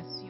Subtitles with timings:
[0.00, 0.29] respiración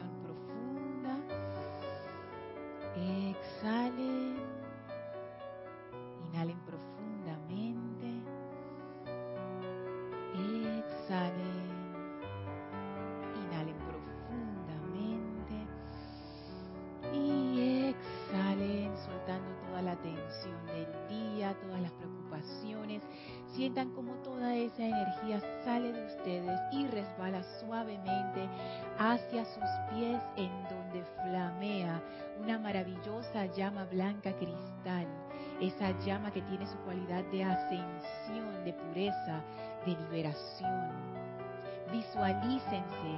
[33.61, 35.05] Llama blanca cristal.
[35.61, 39.39] Esa llama que tiene su cualidad de ascensión, de pureza,
[39.85, 40.89] de liberación.
[41.91, 43.11] Visualícense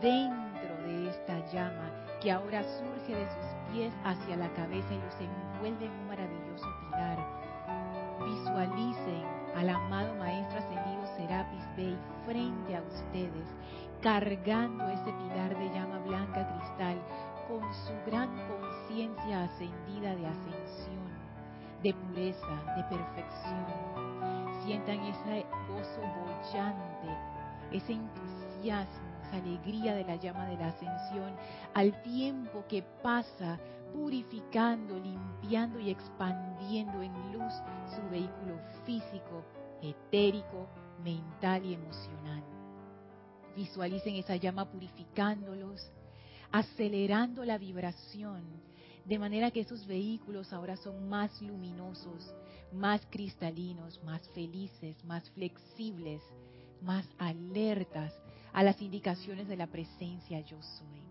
[0.00, 1.90] dentro de esta llama
[2.22, 6.68] que ahora surge de sus pies hacia la cabeza y los envuelve en un maravilloso
[6.82, 7.18] pilar.
[8.24, 9.24] Visualicen
[9.56, 13.48] al amado Maestro Ascendido Serapis Bey frente a ustedes,
[14.00, 16.96] cargando ese pilar de llama blanca cristal
[17.48, 18.30] con su gran
[18.90, 21.10] conciencia ascendida de ascensión,
[21.80, 23.66] de pureza, de perfección.
[24.64, 27.08] Sientan ese gozo bollante,
[27.70, 31.32] ese entusiasmo, esa alegría de la llama de la ascensión,
[31.74, 33.60] al tiempo que pasa
[33.94, 37.54] purificando, limpiando y expandiendo en luz
[37.94, 39.44] su vehículo físico,
[39.82, 40.66] etérico,
[41.04, 42.42] mental y emocional.
[43.54, 45.92] Visualicen esa llama purificándolos,
[46.50, 48.69] acelerando la vibración,
[49.10, 52.32] de manera que esos vehículos ahora son más luminosos,
[52.72, 56.22] más cristalinos, más felices, más flexibles,
[56.80, 58.14] más alertas
[58.52, 61.02] a las indicaciones de la presencia yo soy.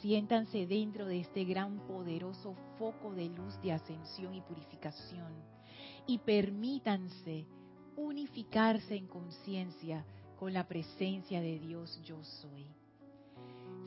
[0.00, 5.34] Siéntanse dentro de este gran poderoso foco de luz de ascensión y purificación
[6.06, 7.44] y permítanse
[7.98, 10.06] unificarse en conciencia
[10.38, 12.66] con la presencia de Dios yo soy.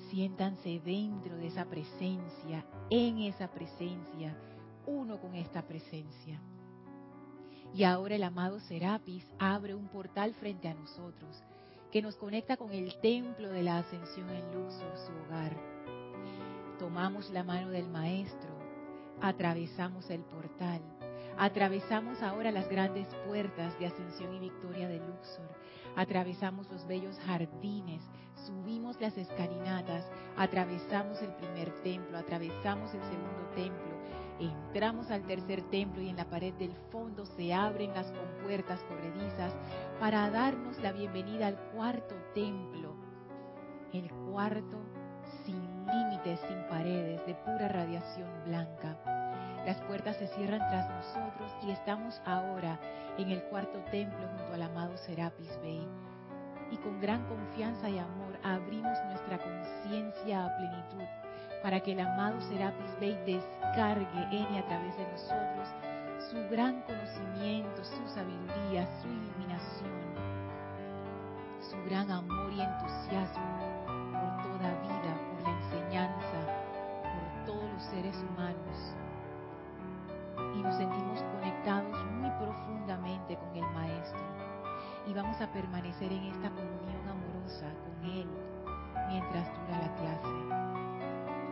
[0.09, 4.35] Siéntanse dentro de esa presencia, en esa presencia,
[4.87, 6.41] uno con esta presencia.
[7.75, 11.43] Y ahora el amado Serapis abre un portal frente a nosotros
[11.91, 15.55] que nos conecta con el templo de la ascensión en Luxor, su hogar.
[16.79, 18.49] Tomamos la mano del Maestro,
[19.21, 20.81] atravesamos el portal,
[21.39, 25.49] atravesamos ahora las grandes puertas de ascensión y victoria de Luxor,
[25.95, 28.03] atravesamos los bellos jardines,
[28.45, 30.05] subimos las escalinatas,
[30.35, 33.97] atravesamos el primer templo, atravesamos el segundo templo,
[34.39, 39.53] entramos al tercer templo y en la pared del fondo se abren las compuertas corredizas
[39.97, 42.95] para darnos la bienvenida al cuarto templo,
[43.93, 44.77] el cuarto
[45.45, 49.18] sin límites, sin paredes, de pura radiación blanca.
[49.65, 52.79] Las puertas se cierran tras nosotros y estamos ahora
[53.17, 55.87] en el cuarto templo junto al amado Serapis Bey.
[56.71, 61.05] Y con gran confianza y amor abrimos nuestra conciencia a plenitud
[61.63, 65.67] para que el amado Serapis Bey descargue en y a través de nosotros
[66.29, 69.99] su gran conocimiento, su sabiduría, su iluminación,
[71.59, 76.39] su gran amor y entusiasmo por toda vida, por la enseñanza,
[77.01, 78.95] por todos los seres humanos.
[80.55, 84.19] Y nos sentimos conectados muy profundamente con el Maestro.
[85.07, 88.27] Y vamos a permanecer en esta comunión amorosa con Él
[89.09, 90.27] mientras dura la clase.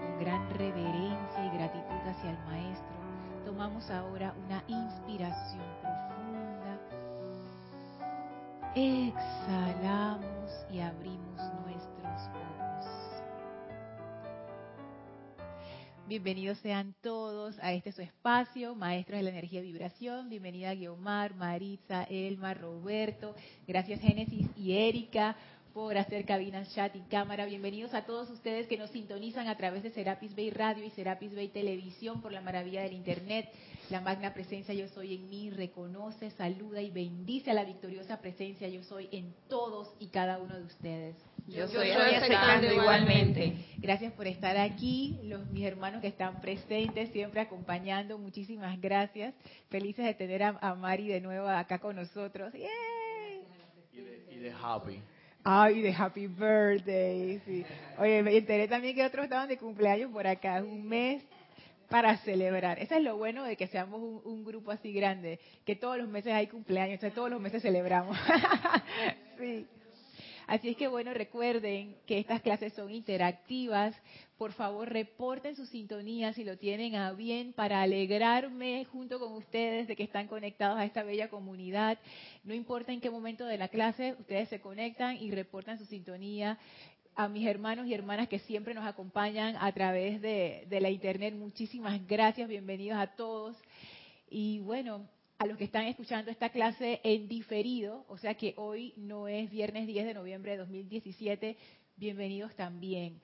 [0.01, 2.97] Con gran reverencia y gratitud hacia el Maestro,
[3.45, 6.77] tomamos ahora una inspiración profunda.
[8.75, 13.06] Exhalamos y abrimos nuestros ojos.
[16.07, 20.29] Bienvenidos sean todos a este su espacio, Maestros de la Energía y Vibración.
[20.29, 23.35] Bienvenida Guiomar, Maritza, Elma, Roberto.
[23.67, 25.35] Gracias Génesis y Erika
[25.73, 27.45] por hacer cabinas, chat y cámara.
[27.45, 31.35] Bienvenidos a todos ustedes que nos sintonizan a través de Serapis Bay Radio y Serapis
[31.35, 33.49] Bay Televisión por la maravilla del Internet.
[33.89, 38.69] La magna presencia yo soy en mí reconoce, saluda y bendice a la victoriosa presencia
[38.69, 41.17] yo soy en todos y cada uno de ustedes.
[41.47, 43.53] Yo soy aceptando igualmente.
[43.77, 48.17] Gracias por estar aquí, los mis hermanos que están presentes, siempre acompañando.
[48.17, 49.33] Muchísimas gracias.
[49.69, 52.51] Felices de tener a, a Mari de nuevo acá con nosotros.
[52.53, 53.41] ¡Yay!
[53.93, 55.01] Y de, y de happy.
[55.43, 57.39] Ay, de Happy Birthday.
[57.45, 57.65] Sí.
[57.97, 61.23] Oye, me enteré también que otros estaban de cumpleaños por acá, un mes
[61.89, 62.79] para celebrar.
[62.79, 66.09] Eso es lo bueno de que seamos un, un grupo así grande, que todos los
[66.09, 68.17] meses hay cumpleaños, o sea, todos los meses celebramos.
[69.39, 69.65] sí.
[70.47, 73.93] Así es que bueno, recuerden que estas clases son interactivas.
[74.37, 79.89] Por favor, reporten su sintonía si lo tienen a bien para alegrarme junto con ustedes
[79.89, 81.99] de que están conectados a esta bella comunidad.
[82.45, 86.57] No importa en qué momento de la clase, ustedes se conectan y reportan su sintonía
[87.15, 91.33] a mis hermanos y hermanas que siempre nos acompañan a través de, de la internet.
[91.33, 93.57] Muchísimas gracias, bienvenidos a todos.
[94.29, 98.95] Y bueno, a los que están escuchando esta clase en diferido, o sea que hoy
[98.97, 101.57] no es viernes 10 de noviembre de 2017,
[101.95, 103.21] bienvenidos también.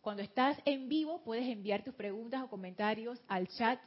[0.00, 3.78] Cuando estás en vivo puedes enviar tus preguntas o comentarios al chat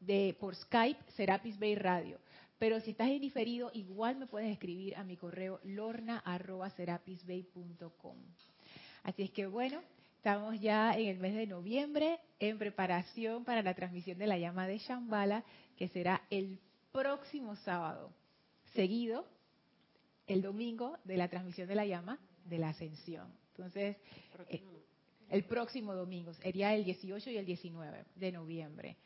[0.00, 2.18] de por Skype Serapis Bay Radio.
[2.58, 8.16] Pero si estás en diferido, igual me puedes escribir a mi correo lorna.serapisbay.com.
[9.02, 9.82] Así es que bueno,
[10.16, 14.66] estamos ya en el mes de noviembre en preparación para la transmisión de la llama
[14.66, 15.44] de Shambhala,
[15.76, 16.58] que será el
[16.92, 18.12] próximo sábado,
[18.74, 19.26] seguido
[20.26, 23.32] el domingo de la transmisión de la llama de la ascensión.
[23.50, 23.96] Entonces,
[24.48, 24.62] eh,
[25.30, 28.96] el próximo domingo, sería el 18 y el 19 de noviembre.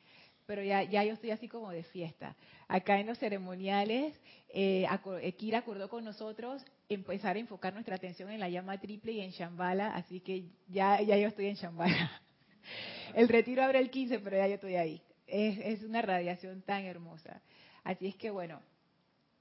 [0.46, 2.36] Pero ya, ya yo estoy así como de fiesta.
[2.68, 4.14] Acá en los ceremoniales,
[4.48, 4.86] eh,
[5.20, 9.20] eh, Kira acordó con nosotros empezar a enfocar nuestra atención en la llama triple y
[9.20, 12.22] en Shambhala, así que ya, ya yo estoy en Shambhala.
[13.14, 15.02] El retiro abre el 15, pero ya yo estoy ahí.
[15.26, 17.40] Es, es una radiación tan hermosa.
[17.86, 18.60] Así es que bueno,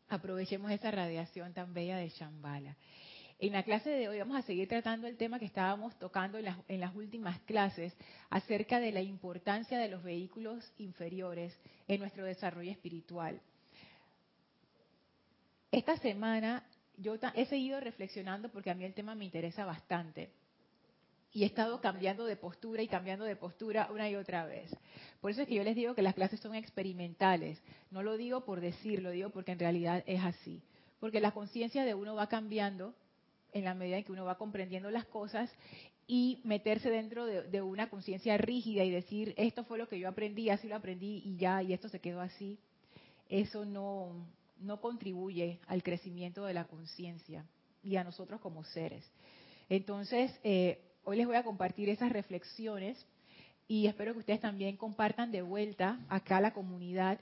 [0.07, 2.77] aprovechemos esa radiación tan bella de Shambhala.
[3.39, 6.79] En la clase de hoy vamos a seguir tratando el tema que estábamos tocando en
[6.79, 7.91] las, últimas clases
[8.29, 13.41] acerca de la importancia de los vehículos inferiores en nuestro desarrollo espiritual.
[15.71, 16.63] Esta semana
[16.97, 20.29] yo he seguido reflexionando porque a mí el tema me interesa bastante
[21.35, 24.73] y he estado cambiando de postura y cambiando de postura una y otra vez.
[25.19, 27.61] Por eso es que yo les digo que las clases son experimentales.
[27.91, 30.61] No lo digo por decir, lo digo porque en realidad es así.
[31.01, 32.95] Porque la conciencia de uno va cambiando
[33.51, 35.51] en la medida en que uno va comprendiendo las cosas
[36.07, 40.49] y meterse dentro de, una conciencia rígida y decir, esto fue lo que yo aprendí,
[40.49, 42.57] así lo aprendí y ya, y esto se quedó así,
[43.27, 44.25] eso no,
[44.61, 47.43] no contribuye al crecimiento de la conciencia
[47.83, 49.03] y a nosotros como seres.
[49.67, 53.03] Entonces, eh, hoy les voy a compartir esas reflexiones
[53.67, 57.19] y espero que ustedes también compartan de vuelta acá a la comunidad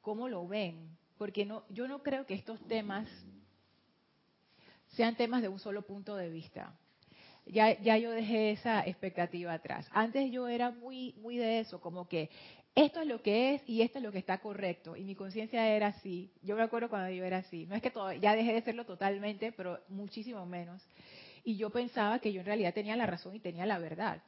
[0.00, 3.08] cómo lo ven, porque no, yo no creo que estos temas
[4.88, 6.74] sean temas de un solo punto de vista.
[7.46, 9.86] Ya, ya yo dejé esa expectativa atrás.
[9.92, 12.30] Antes yo era muy, muy de eso, como que
[12.74, 14.96] esto es lo que es y esto es lo que está correcto.
[14.96, 16.30] Y mi conciencia era así.
[16.42, 17.66] Yo me acuerdo cuando yo era así.
[17.66, 20.82] No es que todo, ya dejé de serlo totalmente, pero muchísimo menos.
[21.44, 24.22] Y yo pensaba que yo en realidad tenía la razón y tenía la verdad.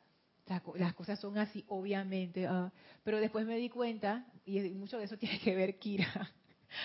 [0.75, 2.47] Las cosas son así, obviamente.
[2.47, 2.73] Ah.
[3.05, 6.31] pero después me di cuenta, y mucho de eso tiene que ver Kira,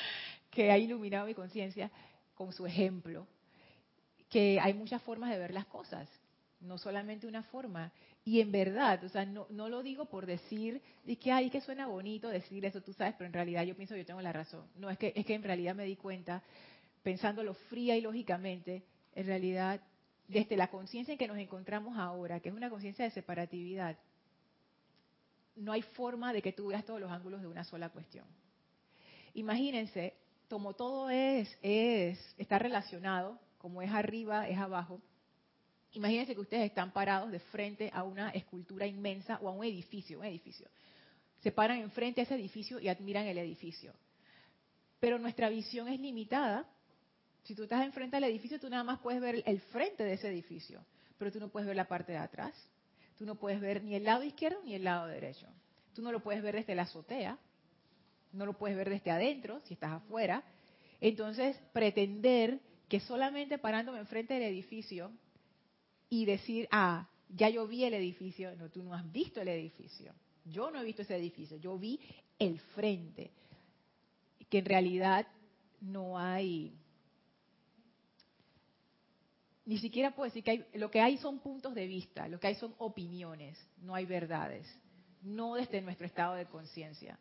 [0.52, 1.92] que ha iluminado mi conciencia
[2.36, 3.28] con su ejemplo
[4.30, 6.10] que hay muchas formas de ver las cosas,
[6.60, 7.92] no solamente una forma.
[8.26, 11.62] Y en verdad, o sea, no, no lo digo por decir, y que ay, que
[11.62, 14.66] suena bonito decir eso, tú sabes, pero en realidad yo pienso yo tengo la razón.
[14.76, 16.44] No, es que, es que en realidad me di cuenta,
[17.04, 18.84] pensándolo fría y lógicamente,
[19.16, 19.82] en realidad,
[20.28, 23.98] desde la conciencia en que nos encontramos ahora, que es una conciencia de separatividad,
[25.56, 28.26] no hay forma de que tú veas todos los ángulos de una sola cuestión.
[29.34, 30.14] Imagínense,
[30.50, 35.02] como todo es, es está relacionado, como es arriba, es abajo.
[35.94, 40.20] Imagínense que ustedes están parados de frente a una escultura inmensa o a un edificio,
[40.20, 40.68] un edificio.
[41.40, 43.94] Se paran enfrente a ese edificio y admiran el edificio.
[45.00, 46.68] Pero nuestra visión es limitada.
[47.48, 50.28] Si tú estás enfrente al edificio, tú nada más puedes ver el frente de ese
[50.28, 50.84] edificio,
[51.18, 52.54] pero tú no puedes ver la parte de atrás.
[53.18, 55.48] Tú no puedes ver ni el lado izquierdo ni el lado derecho.
[55.96, 57.40] Tú no lo puedes ver desde la azotea,
[58.34, 60.44] no lo puedes ver desde adentro, si estás afuera.
[61.00, 65.10] Entonces, pretender que solamente parándome enfrente del edificio
[66.10, 70.14] y decir, ah, ya yo vi el edificio, no, tú no has visto el edificio.
[70.44, 71.98] Yo no he visto ese edificio, yo vi
[72.38, 73.32] el frente.
[74.50, 75.26] Que en realidad
[75.80, 76.78] no hay,
[79.68, 82.48] ni siquiera puedo decir que hay, lo que hay son puntos de vista, lo que
[82.48, 84.66] hay son opiniones, no hay verdades,
[85.22, 87.20] no desde nuestro estado de conciencia.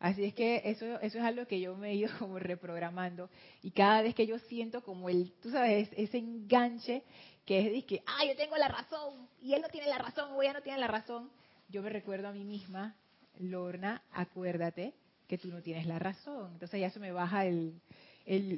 [0.00, 3.30] Así es que eso, es algo que yo me he ido como reprogramando
[3.62, 7.04] y cada vez que yo siento como el, tú sabes, ese enganche
[7.44, 10.32] que es de que, ah, yo tengo la razón y él no tiene la razón
[10.32, 11.30] o ella no tiene la razón,
[11.68, 12.96] yo me recuerdo a mí misma,
[13.38, 14.92] Lorna, acuérdate
[15.28, 16.50] que tú no tienes la razón.
[16.54, 17.80] Entonces ya se me baja el,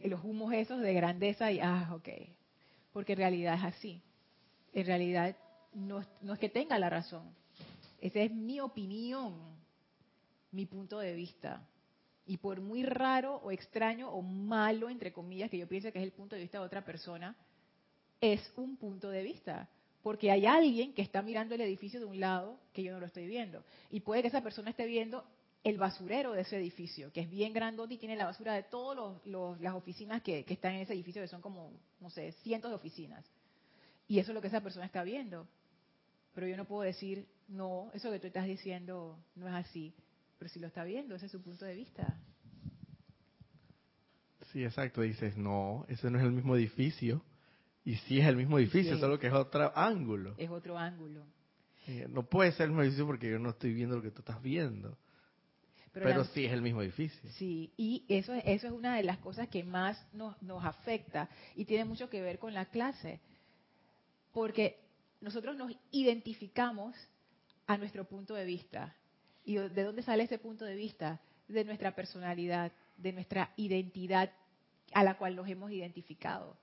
[0.04, 2.08] los humos esos de grandeza y, ah, ok,
[2.98, 4.02] porque en realidad es así.
[4.72, 5.36] En realidad
[5.72, 7.32] no, no es que tenga la razón,
[8.00, 9.36] esa es mi opinión
[10.50, 11.64] mi punto de vista.
[12.26, 16.04] Y por muy raro o extraño o malo, entre comillas, que yo piense que es
[16.04, 17.36] el punto de vista de otra persona,
[18.20, 19.68] es un punto de vista.
[20.02, 23.06] Porque hay alguien que está mirando el edificio de un lado que yo no lo
[23.06, 23.62] estoy viendo.
[23.92, 25.24] Y puede que esa persona esté viendo
[25.64, 29.20] el basurero de ese edificio, que es bien grandote y tiene la basura de todas
[29.60, 32.76] las oficinas que, que, están en ese edificio, que son como, no sé, cientos de
[32.76, 33.24] oficinas.
[34.06, 35.46] Y eso es lo que esa persona está viendo.
[36.34, 39.92] Pero yo no puedo decir, no, eso que tú estás diciendo no es así.
[40.38, 42.16] Pero si lo está viendo, ese es su punto de vista.
[44.52, 45.02] Sí, exacto.
[45.02, 47.22] Dices, no, ese no es el mismo edificio.
[47.84, 50.34] Y sí es el mismo edificio, solo que es otro ángulo.
[50.38, 51.24] Es otro ángulo.
[51.86, 54.20] Eh, no puede ser el mismo edificio porque yo no estoy viendo lo que tú
[54.20, 54.96] estás viendo.
[56.04, 57.30] Pero, sí es el mismo edificio.
[57.32, 61.64] Sí, y eso, eso es una de las cosas que más nos, nos afecta y
[61.64, 63.20] tiene mucho que ver con la clase.
[64.32, 64.78] Porque
[65.20, 66.94] nosotros nos identificamos
[67.66, 68.94] a nuestro punto de vista.
[69.44, 71.20] ¿Y de dónde sale ese punto de vista?
[71.48, 74.30] De nuestra personalidad, de nuestra identidad
[74.92, 76.56] a la cual nos hemos identificado.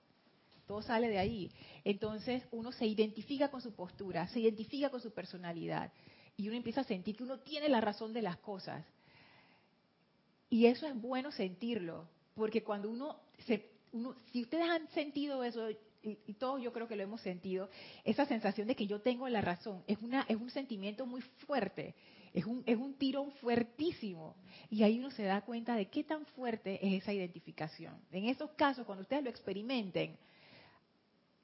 [0.68, 1.52] Todo sale de ahí.
[1.84, 5.92] Entonces uno se identifica con su postura, se identifica con su personalidad
[6.38, 8.86] y uno empieza a sentir que uno tiene la razón de las cosas.
[10.56, 15.70] Y eso es bueno sentirlo, porque cuando uno se, uno, si ustedes han sentido eso,
[16.02, 17.70] y, todos yo creo que lo hemos sentido,
[18.06, 21.94] esa sensación de que yo tengo la razón, es, una, es un sentimiento muy fuerte,
[22.34, 24.38] es un, es un tirón fuertísimo.
[24.70, 27.94] Y ahí uno se da cuenta de qué tan fuerte es esa identificación.
[28.10, 30.16] En esos casos, cuando ustedes lo experimenten,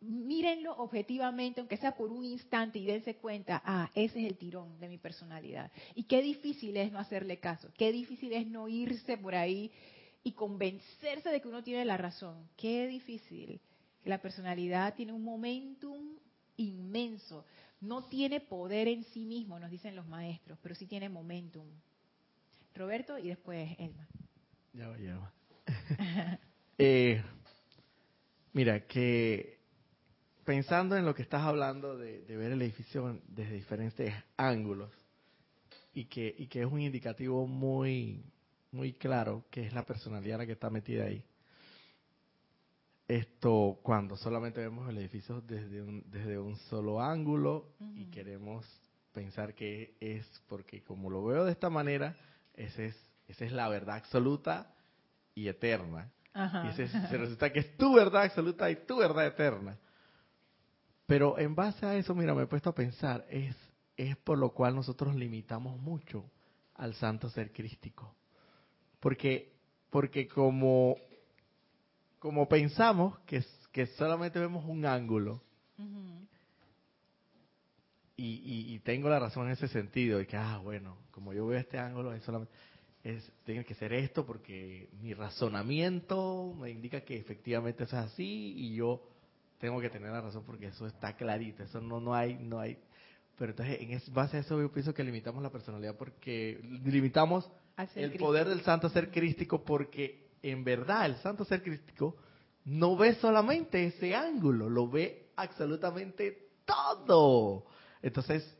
[0.02, 4.80] mírenlo objetivamente, aunque sea por un instante, y dense cuenta, ah, ese es el tirón
[4.80, 5.72] de mi personalidad.
[5.96, 9.72] Y qué difícil es no hacerle caso, qué difícil es no irse por ahí
[10.24, 12.50] y convencerse de que uno tiene la razón.
[12.58, 13.62] Qué difícil.
[14.04, 16.18] La personalidad tiene un momentum
[16.58, 17.46] inmenso.
[17.80, 21.68] No tiene poder en sí mismo, nos dicen los maestros, pero sí tiene momentum.
[22.76, 24.08] Roberto y después Elma.
[24.74, 25.34] Ya va, ya va.
[26.78, 27.22] eh,
[28.54, 29.61] mira, que
[30.46, 34.92] pensando en lo que estás hablando de, ver el edificio desde diferentes ángulos
[35.94, 38.24] y que, y que es un indicativo muy,
[38.72, 41.24] muy claro que es la personalidad la que está metida ahí.
[43.08, 48.66] Esto cuando solamente vemos el edificio desde un, desde un solo ángulo y queremos
[49.12, 52.16] pensar que es porque como lo veo de esta manera,
[52.54, 52.78] es,
[53.28, 54.74] esa es la verdad absoluta
[55.36, 56.10] y eterna.
[56.34, 59.78] Y ese, se resulta que es tu verdad absoluta y tu verdad eterna.
[61.12, 63.54] Pero en base a eso, mira, me he puesto a pensar, es,
[63.98, 66.24] es por lo cual nosotros limitamos mucho
[66.76, 68.16] al santo ser crístico.
[69.02, 69.52] Porque,
[69.90, 70.96] porque como,
[72.18, 75.44] como pensamos que, que solamente vemos un ángulo,
[78.16, 81.60] y, y, tengo la razón en ese sentido, de que, ah, bueno, como yo veo
[81.60, 82.54] este ángulo, es solamente,
[83.04, 88.54] es, tiene que ser esto porque mi razonamiento me indica que efectivamente eso es así
[88.56, 89.11] y yo
[89.62, 92.80] tengo que tener la razón porque eso está clarito, eso no, no hay, no hay.
[93.38, 97.50] Pero entonces, en base a eso, yo pienso que limitamos la personalidad porque limitamos
[97.96, 102.18] el poder del santo ser crístico porque en verdad el santo ser crístico
[102.66, 107.66] no ve solamente ese ángulo, lo ve absolutamente todo.
[108.02, 108.58] Entonces,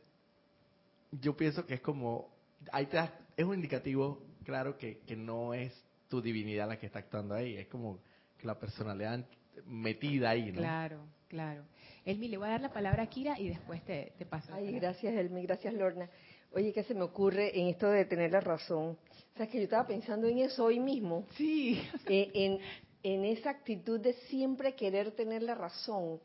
[1.10, 2.32] yo pienso que es como,
[2.70, 2.98] ahí te
[3.36, 5.72] es un indicativo claro que, que no es
[6.08, 7.98] tu divinidad la que está actuando ahí, es como
[8.38, 9.24] que la personalidad
[9.66, 10.60] metida ahí, ¿no?
[10.60, 11.62] Claro, claro.
[12.04, 14.52] Elmi, le voy a dar la palabra a Kira y después te, te paso.
[14.52, 16.08] Ay, gracias Elmi, gracias Lorna.
[16.52, 18.98] Oye, ¿qué se me ocurre en esto de tener la razón?
[19.34, 21.26] O sea, que yo estaba pensando en eso hoy mismo.
[21.36, 21.80] Sí.
[22.06, 22.58] Eh, en,
[23.02, 26.20] en esa actitud de siempre querer tener la razón.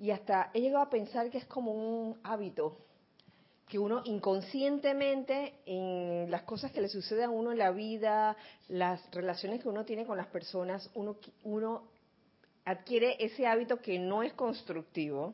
[0.00, 2.78] Y hasta he llegado a pensar que es como un hábito
[3.68, 8.34] que uno inconscientemente en las cosas que le suceden a uno en la vida,
[8.68, 11.82] las relaciones que uno tiene con las personas, uno, uno
[12.68, 15.32] adquiere ese hábito que no es constructivo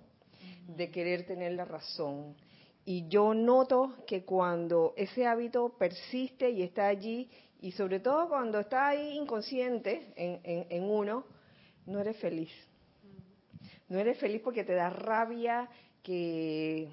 [0.69, 2.37] de querer tener la razón.
[2.85, 7.29] Y yo noto que cuando ese hábito persiste y está allí,
[7.61, 11.25] y sobre todo cuando está ahí inconsciente en, uno,
[11.87, 12.53] no eres feliz.
[13.89, 15.69] No eres feliz porque te da rabia
[16.05, 16.89] que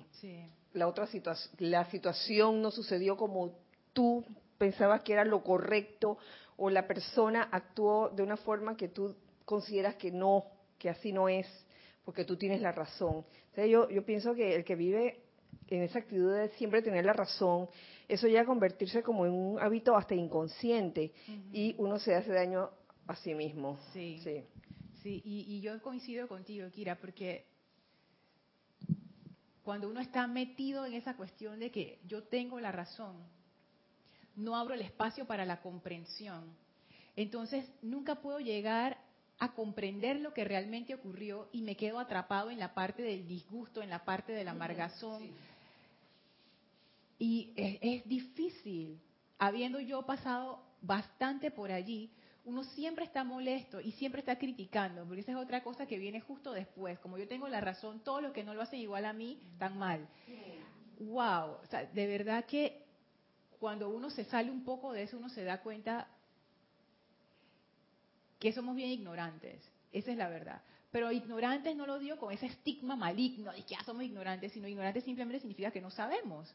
[0.74, 3.52] la otra situación, la situación no sucedió como
[3.94, 4.26] tú
[4.58, 6.18] pensabas que era lo correcto
[6.58, 9.16] o la persona actuó de una forma que tú
[9.52, 10.46] consideras que no,
[10.80, 11.46] que así no es,
[12.06, 13.26] porque tú tienes la razón.
[13.58, 15.24] yo, yo pienso que el que vive
[15.68, 17.68] en esa actitud de siempre tener la razón,
[18.08, 21.12] eso ya convertirse como en un hábito hasta inconsciente
[21.52, 22.70] y uno se hace daño
[23.08, 23.78] a sí mismo.
[23.92, 24.46] Sí, sí.
[25.04, 27.46] sí y, y yo coincido contigo, Kira, porque
[29.64, 33.18] cuando uno está metido en esa cuestión de que yo tengo la razón,
[34.38, 36.56] no abro el espacio para la comprensión.
[37.18, 38.98] Entonces, nunca puedo llegar
[39.42, 43.82] a comprender lo que realmente ocurrió y me quedo atrapado en la parte del disgusto,
[43.82, 45.24] en la parte de la amargazón.
[47.18, 49.02] Y es, difícil,
[49.40, 52.12] habiendo yo pasado bastante por allí,
[52.46, 56.22] uno siempre está molesto y siempre está criticando, porque esa es otra cosa que viene
[56.22, 57.00] justo después.
[57.00, 59.76] Como yo tengo la razón, todo lo que no lo hacen igual a mí, tan
[59.76, 60.08] mal.
[61.00, 62.86] Wow, o sea, de verdad que
[63.60, 66.08] cuando uno se sale un poco de eso, uno se da cuenta
[68.42, 69.62] que somos bien ignorantes.
[69.94, 70.62] Esa es la verdad.
[70.92, 74.68] Pero ignorantes no lo digo con ese estigma maligno de que ya somos ignorantes, sino
[74.68, 76.52] ignorantes simplemente significa que no sabemos.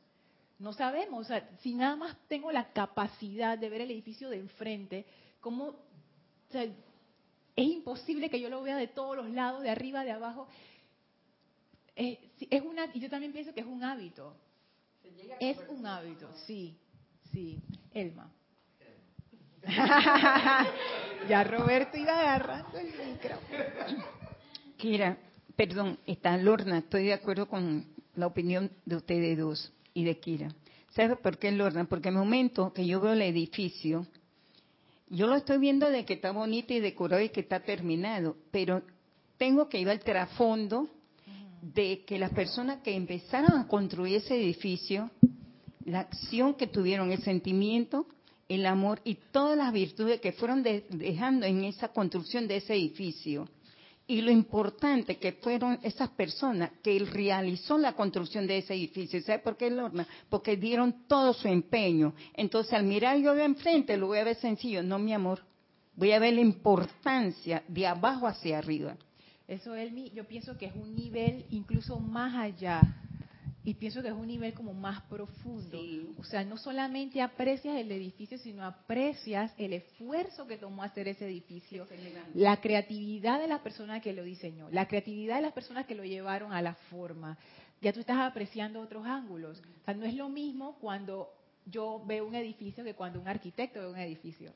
[0.59, 1.25] No sabemos.
[1.25, 5.07] O sea, si nada más tengo la capacidad de ver el edificio de enfrente,
[5.41, 5.69] ¿cómo?
[5.69, 6.75] O sea, es
[7.57, 10.49] imposible que yo lo vea de todos los lados, de arriba, de abajo.
[11.95, 12.19] Es,
[12.51, 14.37] es una, y yo también pienso que es un hábito.
[15.39, 16.77] Es un hábito, sí,
[17.33, 17.63] sí.
[17.95, 18.31] Elma.
[21.29, 24.05] ya Roberto iba agarrando el micrófono.
[24.77, 25.19] Kira,
[25.57, 30.55] perdón, está Lorna, estoy de acuerdo con la opinión de ustedes dos y de Kira.
[30.91, 31.85] ¿Sabe por qué Lorna?
[31.85, 34.07] Porque en el momento que yo veo el edificio,
[35.09, 38.83] yo lo estoy viendo de que está bonito y decorado y que está terminado, pero
[39.37, 40.89] tengo que ir al trasfondo
[41.61, 45.11] de que las personas que empezaron a construir ese edificio,
[45.85, 48.07] la acción que tuvieron, el sentimiento,
[48.49, 53.49] el amor y todas las virtudes que fueron dejando en esa construcción de ese edificio.
[54.09, 59.21] Y lo importante que fueron esas personas que realizó la construcción de ese edificio.
[59.21, 60.07] ¿Sabe por qué, Lorna?
[60.29, 62.15] Porque dieron todo su empeño.
[62.35, 64.81] Entonces, al mirar yo de enfrente, lo voy a ver sencillo.
[64.85, 65.43] No, mi amor.
[65.97, 68.97] Voy a ver la importancia de abajo hacia arriba.
[69.49, 72.81] Eso, Elmi, yo pienso que es un nivel incluso más allá
[73.67, 75.77] y pienso que es un nivel como más profundo.
[76.19, 81.27] O sea, no solamente aprecias el edificio, sino aprecias el esfuerzo que tomó hacer ese
[81.27, 81.85] edificio,
[82.33, 86.05] la creatividad de la persona que lo diseñó, la creatividad de las personas que lo
[86.05, 87.39] llevaron a la forma.
[87.83, 89.61] Ya tú estás apreciando otros ángulos.
[89.83, 91.29] O sea, no es lo mismo cuando
[91.65, 94.53] yo veo un edificio que cuando un arquitecto ve un edificio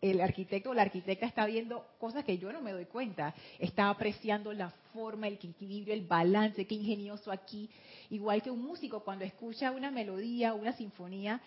[0.00, 3.34] el arquitecto o la arquitecta está viendo cosas que yo no me doy cuenta.
[3.58, 7.68] Está apreciando la forma, el equilibrio, el balance, qué ingenioso aquí.
[8.10, 11.40] Igual que un músico cuando escucha una melodía, una sinfonía,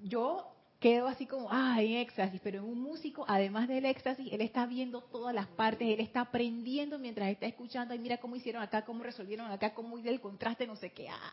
[0.00, 4.40] yo quedo así como, ah, en éxtasis, pero en un músico, además del éxtasis, él
[4.40, 8.62] está viendo todas las partes, él está aprendiendo mientras está escuchando, y mira cómo hicieron
[8.62, 11.08] acá, cómo resolvieron acá, cómo hice el contraste, no sé qué.
[11.08, 11.32] Ah.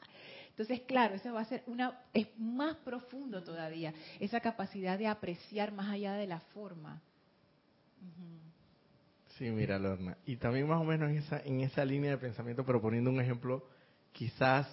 [0.54, 5.72] Entonces, claro, eso va a ser una, es más profundo todavía, esa capacidad de apreciar
[5.72, 7.02] más allá de la forma.
[9.38, 10.16] Sí, mira, Lorna.
[10.28, 13.20] Y también más o menos en esa, en esa línea de pensamiento, pero poniendo un
[13.20, 13.66] ejemplo
[14.12, 14.68] quizás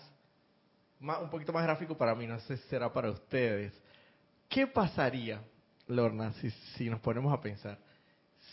[0.99, 3.73] más, un poquito más gráfico para mí, no sé si será para ustedes.
[4.51, 5.43] ¿Qué pasaría,
[5.87, 7.79] Lorna, si, si nos ponemos a pensar?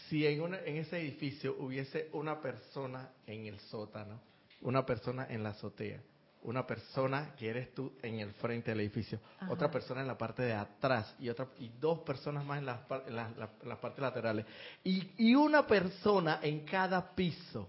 [0.08, 4.22] Si en, una, en ese edificio hubiese una persona en el sótano,
[4.62, 6.02] una persona en la azotea,
[6.48, 10.44] una persona que eres tú en el frente del edificio, otra persona en la parte
[10.44, 14.46] de atrás y otra y dos personas más en las, en las, partes laterales.
[14.82, 17.68] Y, y, una persona en cada piso.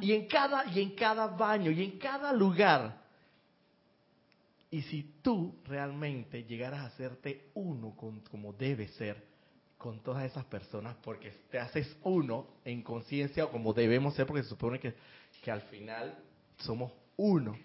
[0.00, 3.02] Y en cada y en cada baño y en cada lugar.
[4.70, 9.24] Y si tú realmente llegaras a hacerte uno con, como debe ser
[9.76, 14.44] con todas esas personas, porque te haces uno en conciencia o como debemos ser, porque
[14.44, 14.94] se supone que,
[15.42, 16.16] que al final
[16.58, 17.56] somos uno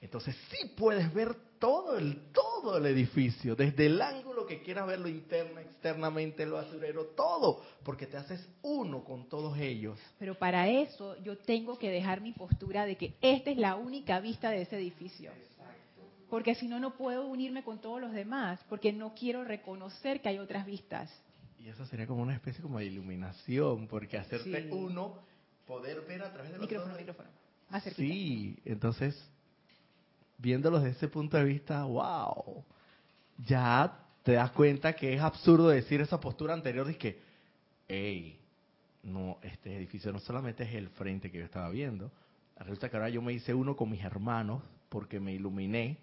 [0.00, 5.08] entonces sí puedes ver todo el, todo el edificio, desde el ángulo que quieras verlo
[5.08, 9.98] interna, externamente, el basurero, todo, porque te haces uno con todos ellos.
[10.18, 14.20] Pero para eso yo tengo que dejar mi postura de que esta es la única
[14.20, 15.30] vista de ese edificio.
[16.30, 20.30] Porque si no, no puedo unirme con todos los demás, porque no quiero reconocer que
[20.30, 21.10] hay otras vistas.
[21.58, 25.18] Y eso sería como una especie como de iluminación, porque hacerte uno,
[25.66, 27.28] poder ver a través de los micrófono, micrófono.
[27.96, 29.20] Sí, entonces
[30.40, 32.64] viéndolos desde ese punto de vista, wow,
[33.38, 37.20] ya te das cuenta que es absurdo decir esa postura anterior de que,
[37.88, 38.38] hey,
[39.02, 42.10] no, este edificio no solamente es el frente que yo estaba viendo,
[42.56, 45.98] resulta que ahora yo me hice uno con mis hermanos porque me iluminé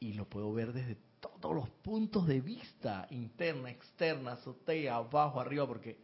[0.00, 5.66] y lo puedo ver desde todos los puntos de vista, interna, externa, azotea, abajo, arriba,
[5.66, 5.96] porque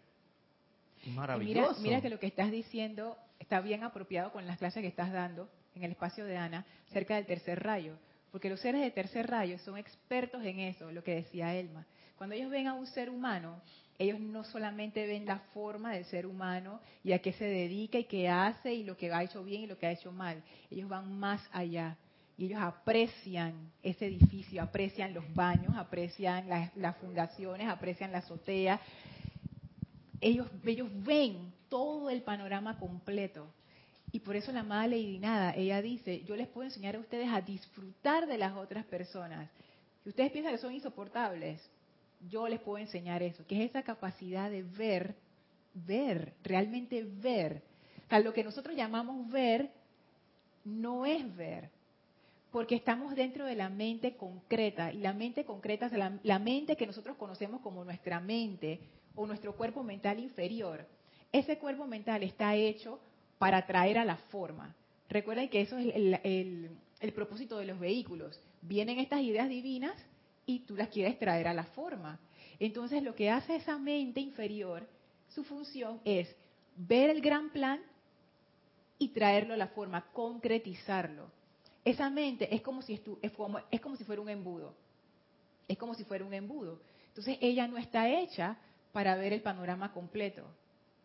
[1.05, 1.81] es maravilloso.
[1.81, 5.13] Mira, mira que lo que estás diciendo está bien apropiado con las clases que estás
[5.13, 7.97] dando, en el espacio de Ana, cerca del tercer rayo.
[8.31, 11.87] Porque los seres de tercer rayo son expertos en eso, lo que decía Elma.
[12.17, 13.61] Cuando ellos ven a un ser humano,
[13.99, 18.05] ellos no solamente ven la forma del ser humano y a qué se dedica y
[18.05, 20.43] qué hace y lo que ha hecho bien y lo que ha hecho mal.
[20.71, 21.97] Ellos van más allá.
[22.39, 28.81] Y ellos aprecian ese edificio, aprecian los baños, aprecian las, fundaciones, aprecian la azotea.
[30.21, 33.53] Ellos, ellos ven todo el panorama completo.
[34.13, 37.29] Y por eso la amada Lady Nada, ella dice, yo les puedo enseñar a ustedes
[37.29, 39.49] a disfrutar de las otras personas.
[40.03, 41.61] Si ustedes piensan que son insoportables,
[42.29, 45.15] yo les puedo enseñar eso, que es esa capacidad de ver,
[45.75, 47.63] ver, realmente ver.
[48.07, 49.71] O sea, lo que nosotros llamamos ver
[50.65, 51.71] no es ver,
[52.51, 56.77] porque estamos dentro de la mente concreta, y la mente concreta es la, la mente
[56.77, 58.81] que nosotros conocemos como nuestra mente
[59.15, 60.87] o nuestro cuerpo mental inferior.
[61.33, 63.01] Ese cuerpo mental está hecho
[63.41, 64.77] para traer a la forma.
[65.09, 68.39] Recuerden que eso es el, propósito de los vehículos.
[68.61, 69.95] Vienen estas ideas divinas
[70.45, 72.21] y tú las quieres traer a la forma.
[72.59, 74.87] Entonces lo que hace esa mente inferior,
[75.29, 76.29] su función es
[76.77, 77.81] ver el gran plan
[78.99, 81.31] y traerlo a la forma, concretizarlo.
[81.83, 84.75] Esa mente es como si es como, es como si fuera un embudo.
[85.67, 86.79] Es como si fuera un embudo.
[87.09, 88.59] Entonces ella no está hecha
[88.93, 90.45] para ver el panorama completo.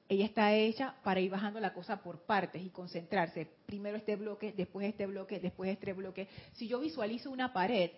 [0.07, 3.47] Ella está hecha para ir bajando la cosa por partes y concentrarse.
[3.65, 6.27] Primero este bloque, después este bloque, después este bloque.
[6.53, 7.89] Si yo visualizo una pared,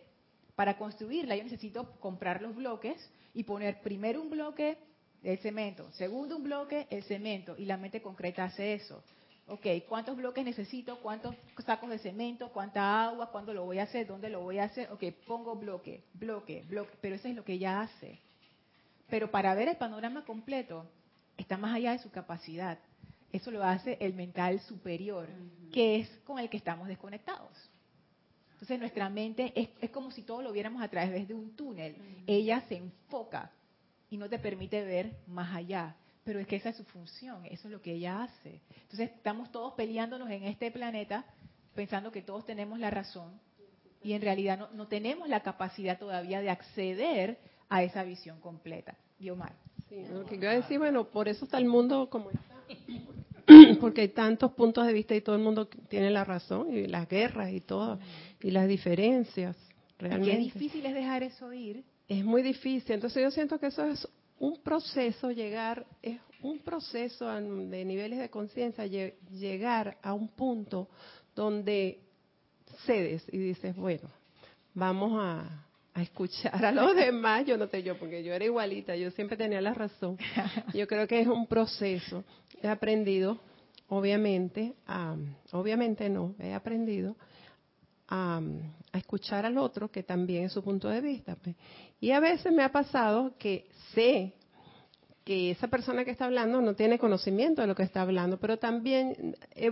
[0.56, 2.98] para construirla yo necesito comprar los bloques
[3.34, 4.78] y poner primero un bloque
[5.22, 9.04] el cemento, segundo un bloque el cemento y la mente concreta hace eso.
[9.48, 11.00] Ok, ¿cuántos bloques necesito?
[11.00, 12.50] ¿Cuántos sacos de cemento?
[12.52, 13.32] ¿Cuánta agua?
[13.32, 14.08] ¿Cuándo lo voy a hacer?
[14.08, 14.92] ¿Dónde lo voy a hacer?
[14.92, 18.20] Ok, pongo bloque, bloque, bloque, pero eso es lo que ella hace.
[19.10, 20.86] Pero para ver el panorama completo,
[21.38, 22.80] está más allá de su capacidad.
[23.32, 25.28] Eso lo hace el mental superior,
[25.72, 27.52] que es con el que estamos desconectados.
[28.54, 31.96] Entonces nuestra mente es, como si todo lo viéramos a través de un túnel.
[32.26, 33.52] Ella se enfoca
[34.10, 35.96] y no te permite ver más allá.
[36.24, 38.62] Pero es que esa es su función, eso es lo que ella hace.
[38.82, 41.24] Entonces estamos todos peleándonos en este planeta
[41.76, 43.40] pensando que todos tenemos la razón
[44.02, 48.98] y en realidad no, no tenemos la capacidad todavía de acceder a esa visión completa.
[49.20, 49.54] Y Omar.
[49.90, 52.56] Sí, lo que quiero decir, bueno, por eso está el mundo como está.
[53.80, 57.08] Porque hay tantos puntos de vista y todo el mundo tiene la razón, y las
[57.08, 58.00] guerras y todo,
[58.42, 59.56] y las diferencias.
[60.00, 60.36] Realmente.
[60.36, 61.84] Qué difícil es dejar eso ir.
[62.08, 62.94] Es muy difícil.
[62.94, 64.08] Entonces yo siento que eso es
[64.40, 70.88] un proceso, llegar, es un proceso de niveles de conciencia, llegar a un punto
[71.36, 72.00] donde
[72.86, 74.10] cedes y dices, bueno,
[74.74, 75.67] vamos a,
[75.98, 79.36] a escuchar a los demás, yo no sé yo, porque yo era igualita, yo siempre
[79.36, 80.16] tenía la razón.
[80.76, 82.24] Yo creo que es un proceso.
[82.62, 83.40] He aprendido,
[83.88, 84.76] obviamente,
[85.52, 87.16] obviamente no, he aprendido
[88.10, 88.40] a,
[88.94, 91.36] escuchar al otro, que también es su punto de vista.
[91.36, 91.56] Pues.
[92.00, 94.34] Y a veces me ha pasado que sé
[95.24, 98.58] que esa persona que está hablando no tiene conocimiento de lo que está hablando, pero
[98.58, 99.72] también eh,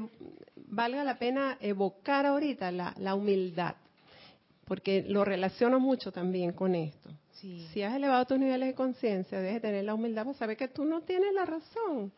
[0.55, 3.75] valga la pena evocar ahorita la humildad
[4.65, 7.09] porque lo relaciono mucho también con esto.
[7.31, 10.83] Si has elevado tus niveles de conciencia, debes tener la humildad para saber que tú
[10.83, 12.11] no tienes la razón.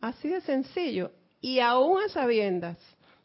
[0.00, 1.10] Así de sencillo.
[1.40, 2.78] Y aún a sabiendas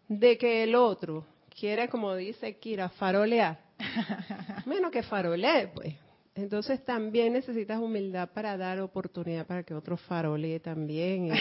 [0.07, 1.25] de que el otro
[1.59, 3.59] quiere, como dice Kira, farolear.
[4.65, 5.95] Menos que farolee, pues.
[6.35, 11.31] Entonces también necesitas humildad para dar oportunidad para que otro farolee también.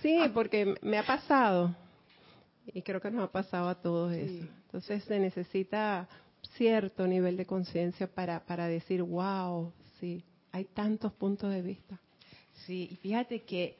[0.00, 1.74] Sí, porque me ha pasado
[2.72, 4.46] y creo que nos ha pasado a todos eso.
[4.76, 6.06] Entonces se necesita
[6.58, 11.98] cierto nivel de conciencia para, para decir, wow, sí, hay tantos puntos de vista.
[12.66, 13.78] Sí, y fíjate que,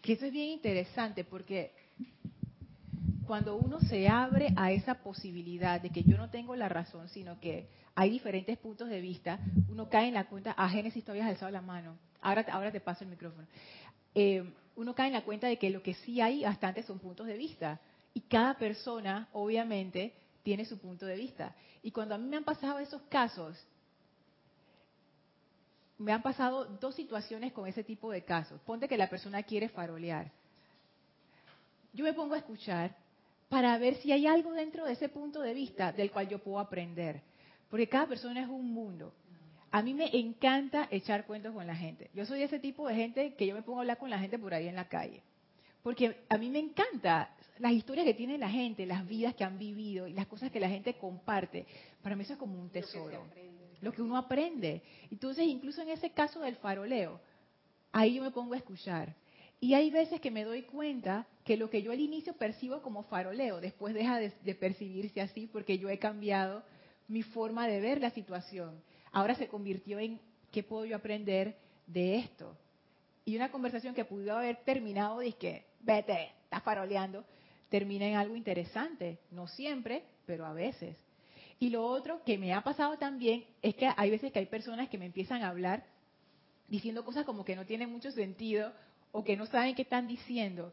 [0.00, 1.72] que eso es bien interesante porque
[3.26, 7.38] cuando uno se abre a esa posibilidad de que yo no tengo la razón, sino
[7.38, 11.32] que hay diferentes puntos de vista, uno cae en la cuenta, a Génesis todavía has
[11.32, 13.46] alzado la mano, ahora, ahora te paso el micrófono.
[14.14, 17.26] Eh, uno cae en la cuenta de que lo que sí hay bastante son puntos
[17.26, 17.78] de vista.
[18.14, 21.54] Y cada persona, obviamente, tiene su punto de vista.
[21.82, 23.62] Y cuando a mí me han pasado esos casos,
[25.98, 28.60] me han pasado dos situaciones con ese tipo de casos.
[28.62, 30.30] Ponte que la persona quiere farolear.
[31.92, 32.94] Yo me pongo a escuchar
[33.48, 36.58] para ver si hay algo dentro de ese punto de vista del cual yo puedo
[36.58, 37.20] aprender.
[37.70, 39.12] Porque cada persona es un mundo.
[39.70, 42.10] A mí me encanta echar cuentos con la gente.
[42.14, 44.38] Yo soy ese tipo de gente que yo me pongo a hablar con la gente
[44.38, 45.22] por ahí en la calle.
[45.82, 49.58] Porque a mí me encanta las historias que tiene la gente, las vidas que han
[49.58, 51.66] vivido y las cosas que la gente comparte.
[52.02, 53.24] Para mí eso es como un tesoro.
[53.80, 54.82] Lo que, uno aprende.
[55.10, 57.20] Entonces, incluso en ese caso del faroleo,
[57.92, 59.14] ahí yo me pongo a escuchar.
[59.60, 63.02] Y hay veces que me doy cuenta que lo que yo al inicio percibo como
[63.04, 66.62] faroleo, después deja de percibirse así porque yo he cambiado
[67.08, 68.82] mi forma de ver la situación
[69.14, 72.54] ahora se convirtió en qué puedo yo aprender de esto.
[73.24, 77.24] Y una conversación que pudo haber terminado que, vete, estás faroleando,
[77.74, 79.18] termina en algo interesante.
[79.32, 80.96] No siempre, pero a veces.
[81.58, 84.88] Y lo otro que me ha pasado también es que hay veces que hay personas
[84.88, 85.82] que me empiezan a hablar
[86.68, 88.72] diciendo cosas como que no tienen mucho sentido
[89.10, 90.72] o que no saben qué están diciendo.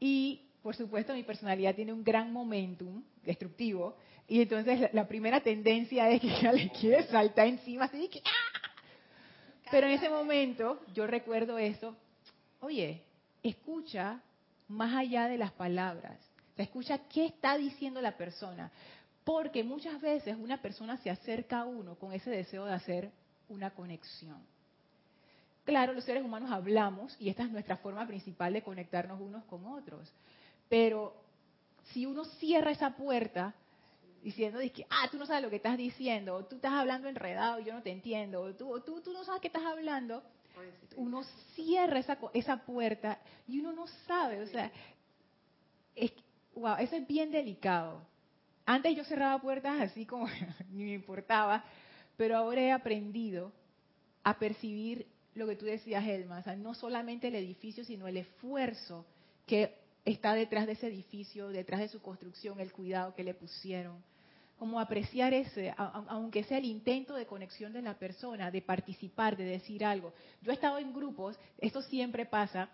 [0.00, 3.96] Y por supuesto, mi personalidad tiene un gran momentum destructivo.
[4.26, 8.70] Y entonces la, primera tendencia es que ella le quiere saltar encima, así que ¡ah!
[9.70, 11.96] Pero en ese momento yo recuerdo eso,
[12.58, 13.04] oye,
[13.44, 14.20] escucha
[14.68, 16.18] más allá de las palabras.
[16.58, 18.70] O escucha qué está diciendo la persona.
[19.24, 23.10] Porque muchas veces una persona se acerca a uno con ese deseo de hacer
[23.48, 24.38] una conexión.
[25.64, 29.66] Claro, los seres humanos hablamos y esta es nuestra forma principal de conectarnos unos con
[29.66, 30.12] otros.
[30.68, 31.14] Pero
[31.92, 33.54] si uno cierra esa puerta
[34.22, 37.82] diciendo, ah, tú no sabes lo que estás diciendo, tú estás hablando enredado, yo no
[37.82, 40.22] te entiendo, tú, tú, tú no sabes qué estás hablando,
[40.96, 41.22] uno
[41.54, 44.72] cierra esa, esa puerta y uno no sabe, o sea,
[45.94, 46.12] es,
[46.54, 48.06] wow, eso es bien delicado.
[48.64, 50.26] Antes yo cerraba puertas así como
[50.70, 51.64] ni me importaba,
[52.16, 53.52] pero ahora he aprendido
[54.22, 58.16] a percibir lo que tú decías, Elma, o sea, no solamente el edificio, sino el
[58.16, 59.04] esfuerzo
[59.44, 64.02] que está detrás de ese edificio, detrás de su construcción, el cuidado que le pusieron.
[64.58, 69.44] Como apreciar ese, aunque sea el intento de conexión de la persona, de participar, de
[69.44, 70.14] decir algo.
[70.40, 72.70] Yo he estado en grupos, esto siempre pasa,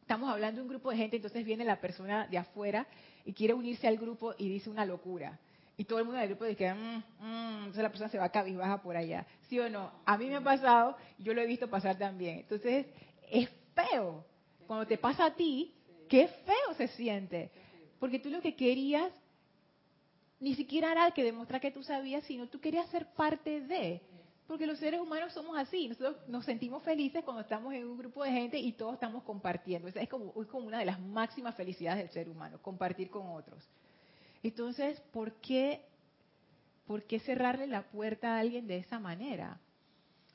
[0.00, 2.86] estamos hablando de un grupo de gente, entonces viene la persona de afuera
[3.24, 5.38] y quiere unirse al grupo y dice una locura.
[5.76, 8.82] Y todo el mundo del grupo dice, mm, mm", entonces la persona se va cabizbaja
[8.82, 9.26] por allá.
[9.48, 9.92] ¿Sí o no?
[10.06, 12.38] A mí me ha pasado, yo lo he visto pasar también.
[12.38, 12.86] Entonces,
[13.30, 14.24] es feo.
[14.66, 15.74] Cuando te pasa a ti,
[16.08, 17.50] qué feo se siente.
[18.00, 19.12] Porque tú lo que querías
[20.40, 24.02] ni siquiera era que demostrar que tú sabías, sino tú querías ser parte de.
[24.46, 28.22] Porque los seres humanos somos así, nosotros nos sentimos felices cuando estamos en un grupo
[28.22, 29.88] de gente y todos estamos compartiendo.
[29.88, 33.68] es, como, es como una de las máximas felicidades del ser humano, compartir con otros.
[34.44, 35.80] Entonces, ¿por qué,
[36.86, 39.58] ¿por qué cerrarle la puerta a alguien de esa manera?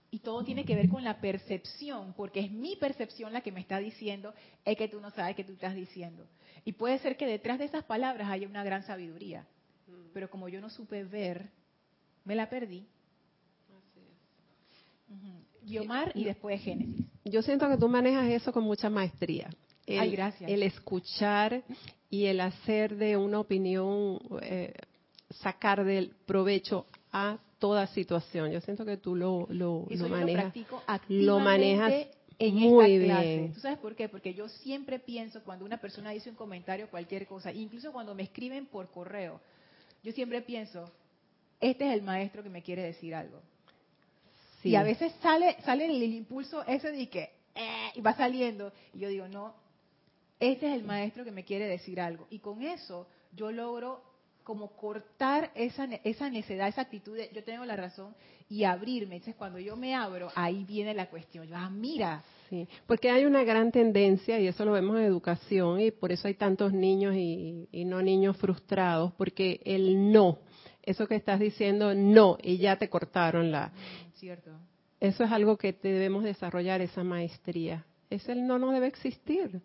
[0.09, 3.61] Y todo tiene que ver con la percepción, porque es mi percepción la que me
[3.61, 4.33] está diciendo,
[4.65, 6.27] es que tú no sabes qué tú estás diciendo.
[6.65, 9.47] Y puede ser que detrás de esas palabras haya una gran sabiduría.
[10.13, 11.49] Pero como yo no supe ver,
[12.25, 12.85] me la perdí.
[15.63, 17.05] Guiomar y después Génesis.
[17.25, 19.49] Yo siento que tú manejas eso con mucha maestría.
[19.85, 20.49] El, Ay, gracias.
[20.49, 21.63] El escuchar
[22.09, 24.73] y el hacer de una opinión, eh,
[25.29, 28.51] sacar del provecho a toda situación.
[28.51, 30.53] Yo siento que tú lo, lo, lo manejas,
[31.07, 31.93] lo, manejas
[32.39, 33.53] en muy bien.
[33.53, 34.09] ¿Tú sabes por qué?
[34.09, 38.23] Porque yo siempre pienso cuando una persona dice un comentario, cualquier cosa, incluso cuando me
[38.23, 39.39] escriben por correo,
[40.03, 40.91] yo siempre pienso,
[41.59, 43.41] este es el maestro que me quiere decir algo.
[44.63, 48.99] Y a veces sale, sale el, impulso ese de que, eh, y va saliendo, y
[48.99, 49.55] yo digo, no,
[50.39, 52.27] este es el maestro que me quiere decir algo.
[52.29, 54.03] Y con eso yo logro
[54.43, 58.15] como cortar esa, esa necedad, esa actitud de yo tengo la razón
[58.49, 59.15] y abrirme.
[59.15, 61.47] Entonces, cuando yo me abro, ahí viene la cuestión.
[61.47, 62.23] Yo, ah, mira.
[62.49, 66.27] Sí, porque hay una gran tendencia, y eso lo vemos en educación, y por eso
[66.27, 70.39] hay tantos niños y, y no niños frustrados, porque el no,
[70.83, 73.71] eso que estás diciendo, no, y ya te cortaron la...
[74.15, 74.51] Cierto.
[74.99, 77.85] Eso es algo que debemos desarrollar, esa maestría.
[78.09, 79.61] Es el no no debe existir,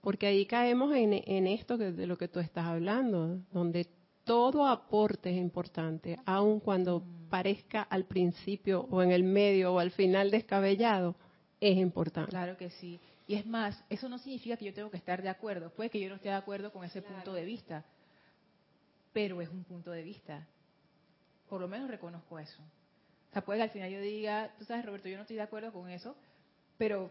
[0.00, 3.86] porque ahí caemos en, en esto de lo que tú estás hablando, donde
[4.24, 7.28] todo aporte es importante, aun cuando mm.
[7.28, 11.14] parezca al principio o en el medio o al final descabellado,
[11.60, 12.30] es importante.
[12.30, 13.00] Claro que sí.
[13.26, 15.70] Y es más, eso no significa que yo tengo que estar de acuerdo.
[15.70, 17.84] Puede que yo no esté de acuerdo con ese punto de vista,
[19.12, 20.46] pero es un punto de vista.
[21.48, 22.62] Por lo menos reconozco eso.
[23.30, 25.42] O sea, puede que al final yo diga, tú sabes, Roberto, yo no estoy de
[25.42, 26.14] acuerdo con eso,
[26.76, 27.10] pero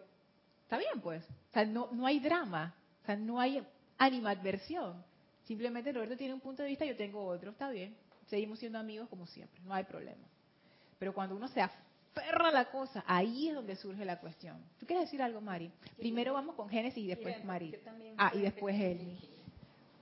[0.63, 1.23] está bien, pues.
[1.25, 3.65] O sea, no, no hay drama, o sea, no hay
[3.97, 5.03] animadversión
[5.43, 7.95] Simplemente Roberto tiene un punto de vista, yo tengo otro, está bien.
[8.27, 10.25] Seguimos siendo amigos como siempre, no hay problema.
[10.97, 14.57] Pero cuando uno se aferra a la cosa, ahí es donde surge la cuestión.
[14.79, 15.71] ¿Tú quieres decir algo, Mari?
[15.97, 17.75] Primero vamos con Génesis y después Mari.
[18.17, 19.17] Ah, y después él.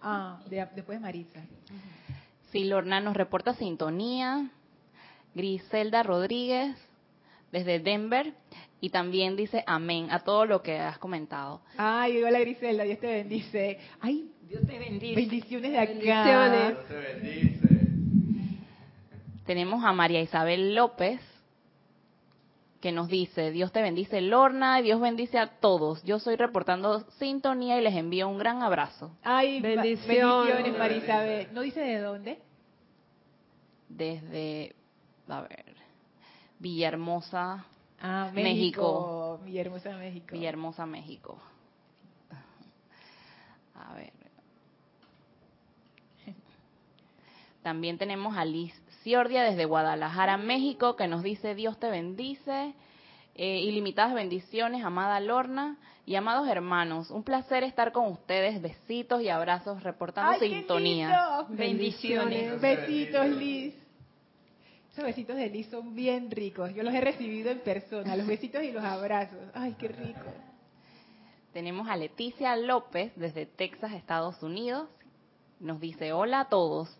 [0.01, 1.41] Ah, después Maritza.
[2.51, 4.49] Sí, Lorna nos reporta sintonía.
[5.34, 6.75] Griselda Rodríguez,
[7.51, 8.34] desde Denver.
[8.82, 11.62] Y también dice amén a todo lo que has comentado.
[11.77, 13.80] Ay, hola Griselda, Dios te bendice.
[13.99, 15.16] Ay, Dios te bendice.
[15.16, 15.94] Bendiciones de acá.
[16.74, 17.70] Dios te bendice.
[19.46, 21.22] Tenemos a María Isabel López
[22.82, 26.04] que nos dice, Dios te bendice Lorna, Dios bendice a todos.
[26.04, 29.16] Yo soy reportando sintonía y les envío un gran abrazo.
[29.24, 31.48] Ay, bendiciones, María Isabel.
[31.54, 32.40] ¿No dice de dónde?
[33.88, 34.76] Desde,
[35.30, 35.76] a ver,
[36.60, 37.66] Villahermosa,
[38.02, 39.40] ah, México.
[39.46, 40.28] Villahermosa, México.
[40.34, 41.42] Villahermosa, México.
[43.76, 44.20] A ver.
[47.63, 52.74] También tenemos a Liz Ciordia desde Guadalajara, México, que nos dice Dios te bendice.
[53.36, 57.12] Eh, ilimitadas bendiciones, amada Lorna y amados hermanos.
[57.12, 58.62] Un placer estar con ustedes.
[58.62, 61.08] Besitos y abrazos reportando ¡Ay, qué sintonía.
[61.08, 61.47] lindo!
[61.58, 62.60] Bendiciones.
[62.60, 63.76] Besitos, Liz.
[64.91, 66.74] Esos besitos de Liz son bien ricos.
[66.74, 69.39] Yo los he recibido en persona, los besitos y los abrazos.
[69.54, 70.19] Ay, qué rico.
[71.54, 74.89] Tenemos a Leticia López desde Texas, Estados Unidos.
[75.60, 76.97] Nos dice, hola a todos.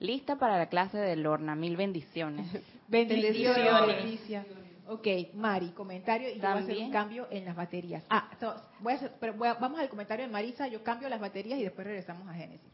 [0.00, 1.54] Lista para la clase de Lorna.
[1.54, 2.46] Mil bendiciones.
[2.88, 4.48] Bendiciones, Bendiciones.
[4.86, 8.04] Ok, Mari, comentario y yo voy a hacer un cambio en las baterías.
[8.10, 11.08] Ah, so- voy a hacer, pero voy a- vamos al comentario de Marisa, yo cambio
[11.08, 12.68] las baterías y después regresamos a Génesis.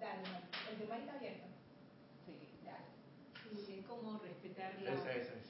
[0.00, 0.44] Dale, Mari.
[0.72, 1.46] ¿El de Mari está abierto?
[2.26, 2.32] Sí,
[2.64, 3.78] dale.
[3.78, 4.90] Es como respetar la...
[4.94, 5.46] Esa, esa es.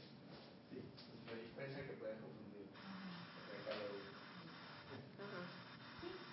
[0.69, 0.85] Sí,
[1.27, 2.69] la diferencia que puedes confundir.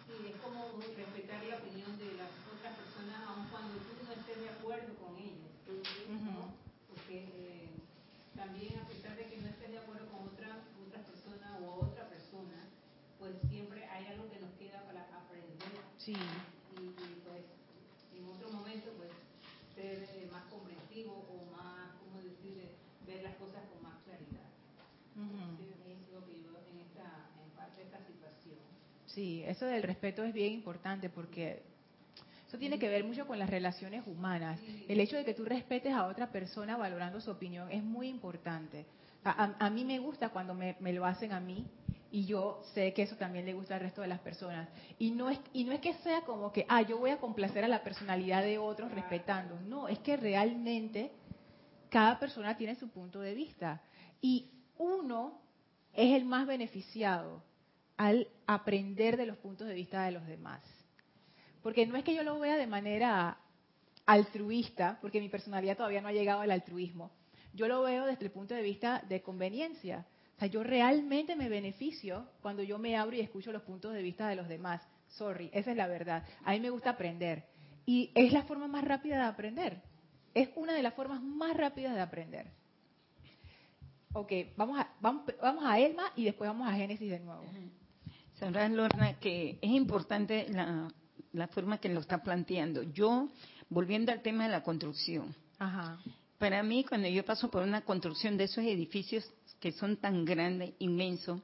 [0.05, 4.37] Sí, es como respetar la opinión de las otras personas, aun cuando tú no estés
[4.41, 5.47] de acuerdo con ellas.
[6.11, 6.53] ¿no?
[6.89, 7.69] Porque eh,
[8.35, 12.07] también, a pesar de que no estés de acuerdo con otra, otra persona o otra
[12.07, 12.69] persona,
[13.19, 15.81] pues siempre hay algo que nos queda para aprender.
[16.05, 16.13] Sí.
[16.13, 17.41] Y, y, pues,
[18.15, 19.09] en otro momento, pues,
[19.75, 22.75] ser eh, más comprensivo o más, ¿cómo decir?, eh,
[23.07, 24.45] ver las cosas con más claridad.
[25.15, 25.65] Ujú.
[25.89, 28.59] Es lo que yo en, esta, en parte de esta situación.
[29.07, 31.63] Sí, eso del respeto es bien importante porque
[32.47, 34.59] eso tiene que ver mucho con las relaciones humanas.
[34.87, 38.85] El hecho de que tú respetes a otra persona valorando su opinión es muy importante.
[39.23, 41.65] A, a- a mí me gusta cuando me, me lo hacen a mí
[42.15, 44.69] y yo sé que eso también le gusta al resto de las personas.
[44.97, 47.65] Y no es y no es que sea como que, ah, yo voy a complacer
[47.65, 49.59] a la personalidad de otros respetando.
[49.67, 51.11] No, es que realmente
[51.89, 53.81] cada persona tiene su punto de vista
[54.21, 55.41] y uno
[55.91, 57.43] es el más beneficiado
[57.97, 60.63] al aprender de los puntos de vista de los demás.
[61.61, 63.39] Porque no es que yo lo vea de manera
[64.05, 67.11] altruista, porque mi personalidad todavía no ha llegado al altruismo.
[67.53, 70.05] Yo lo veo desde el punto de vista de conveniencia.
[70.35, 74.01] O sea, yo realmente me beneficio cuando yo me abro y escucho los puntos de
[74.01, 74.81] vista de los demás.
[75.07, 76.25] Sorry, esa es la verdad.
[76.43, 77.45] A mí me gusta aprender.
[77.85, 79.81] Y es la forma más rápida de aprender.
[80.33, 82.47] Es una de las formas más rápidas de aprender.
[84.11, 87.43] Ok, vamos a, vamos, vamos a Elma y después vamos a Génesis de nuevo.
[88.39, 90.89] Sabrás, Lorna, que es importante la,
[91.31, 92.83] la forma que lo está planteando.
[92.83, 93.29] Yo,
[93.69, 95.99] volviendo al tema de la construcción, Ajá.
[96.37, 100.73] para mí cuando yo paso por una construcción de esos edificios que son tan grandes,
[100.79, 101.41] inmensos,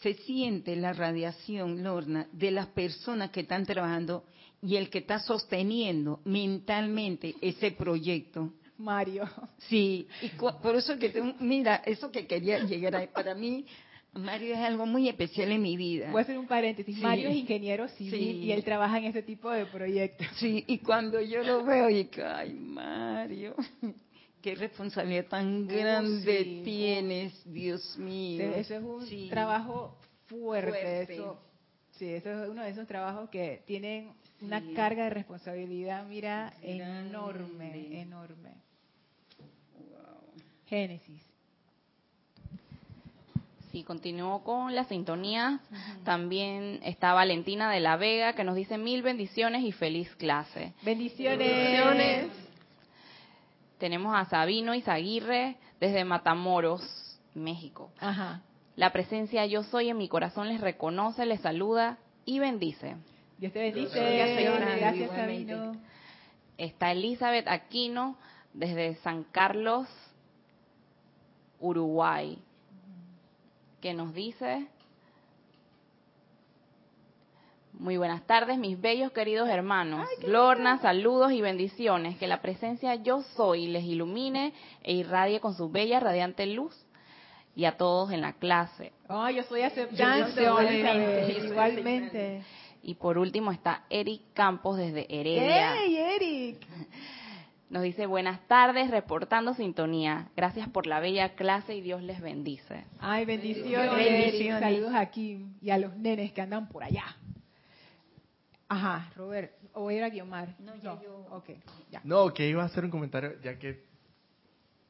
[0.00, 4.24] se siente la radiación, Lorna, de las personas que están trabajando
[4.62, 8.52] y el que está sosteniendo mentalmente ese proyecto.
[8.78, 9.28] Mario.
[9.68, 13.66] Sí, y por eso que tengo, mira, eso que quería llegar ahí, para mí,
[14.14, 16.10] Mario es algo muy especial en mi vida.
[16.10, 16.96] Voy a hacer un paréntesis.
[16.96, 17.02] Sí.
[17.02, 18.30] Mario es ingeniero civil Sí.
[18.44, 20.26] y él trabaja en ese tipo de proyectos.
[20.36, 23.54] Sí, y cuando yo lo veo, y ay, Mario,
[24.42, 26.62] qué responsabilidad tan grande sí.
[26.64, 28.52] tienes, Dios mío.
[28.54, 29.28] Eso es un Sí.
[29.30, 30.70] trabajo fuerte.
[30.70, 31.14] Fuerte.
[31.14, 31.40] Eso,
[31.92, 37.08] sí, eso es uno de esos trabajos que tienen una carga de responsabilidad, mira, Grande.
[37.08, 38.50] enorme, enorme.
[40.66, 41.22] Génesis.
[43.72, 45.60] Sí, continúo con la sintonía.
[46.04, 50.72] También está Valentina de la Vega que nos dice mil bendiciones y feliz clase.
[50.82, 52.26] Bendiciones.
[53.80, 56.82] Tenemos a Sabino Izaguirre desde Matamoros,
[57.34, 57.90] México.
[57.98, 58.42] Ajá.
[58.76, 62.96] La presencia yo soy en mi corazón les reconoce, les saluda y bendice.
[63.38, 63.98] Dios te bendice.
[63.98, 65.10] Gracias, Gracias.
[65.10, 65.76] Sabino.
[66.58, 68.16] Está Elizabeth Aquino
[68.52, 69.88] desde San Carlos,
[71.58, 72.38] Uruguay,
[73.80, 74.66] que nos dice,
[77.80, 80.06] muy buenas tardes, mis bellos queridos hermanos.
[80.26, 82.18] Lorna, saludos y bendiciones.
[82.18, 86.76] Que la presencia yo soy les ilumine e irradie con su bella, radiante luz.
[87.56, 88.92] Y a todos en la clase.
[89.08, 89.62] Ay, yo soy.
[89.62, 92.42] Elizabeth, Igualmente.
[92.82, 95.82] Y por último está Eric Campos desde Heredia.
[95.82, 96.66] ¡Ey, Eric!
[97.70, 100.28] Nos dice buenas tardes, reportando sintonía.
[100.36, 102.84] Gracias por la bella clase y Dios les bendice.
[102.98, 103.94] Ay, bendiciones.
[103.94, 104.60] Bendiciones.
[104.60, 107.04] Saludos a Kim y a los nenes que andan por allá.
[108.70, 109.52] Ajá, Robert.
[109.74, 110.54] ¿O voy a ir a Guiomar?
[110.60, 111.50] No, ya yo- Ok,
[111.90, 112.00] ya.
[112.04, 113.82] No, que iba a hacer un comentario, ya que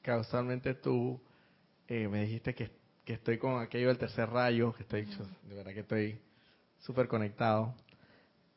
[0.03, 1.19] causalmente tú
[1.89, 2.71] eh, me dijiste que,
[3.05, 5.07] que estoy con aquello del tercer rayo, que estoy,
[5.49, 6.21] de verdad que estoy
[6.81, 7.75] súper conectado.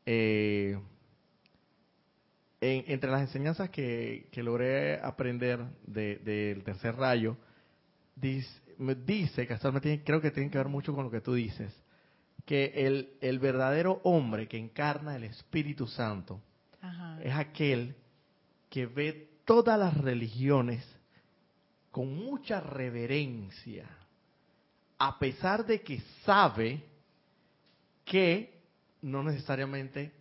[0.06, 0.78] Eh,
[2.62, 7.38] en- entre las enseñanzas que, que logré aprender de- del tercer rayo,
[8.16, 11.74] dice, me dice, casualmente creo que tiene que ver mucho con lo que tú dices,
[12.46, 16.42] que el, el verdadero hombre que encarna el Espíritu Santo,
[16.82, 17.20] Ajá.
[17.22, 17.96] es aquel
[18.70, 20.86] que ve todas las religiones
[21.92, 23.86] con mucha reverencia.
[24.98, 26.82] a pesar de que sabe
[28.06, 28.62] que
[29.02, 30.12] no necesariamente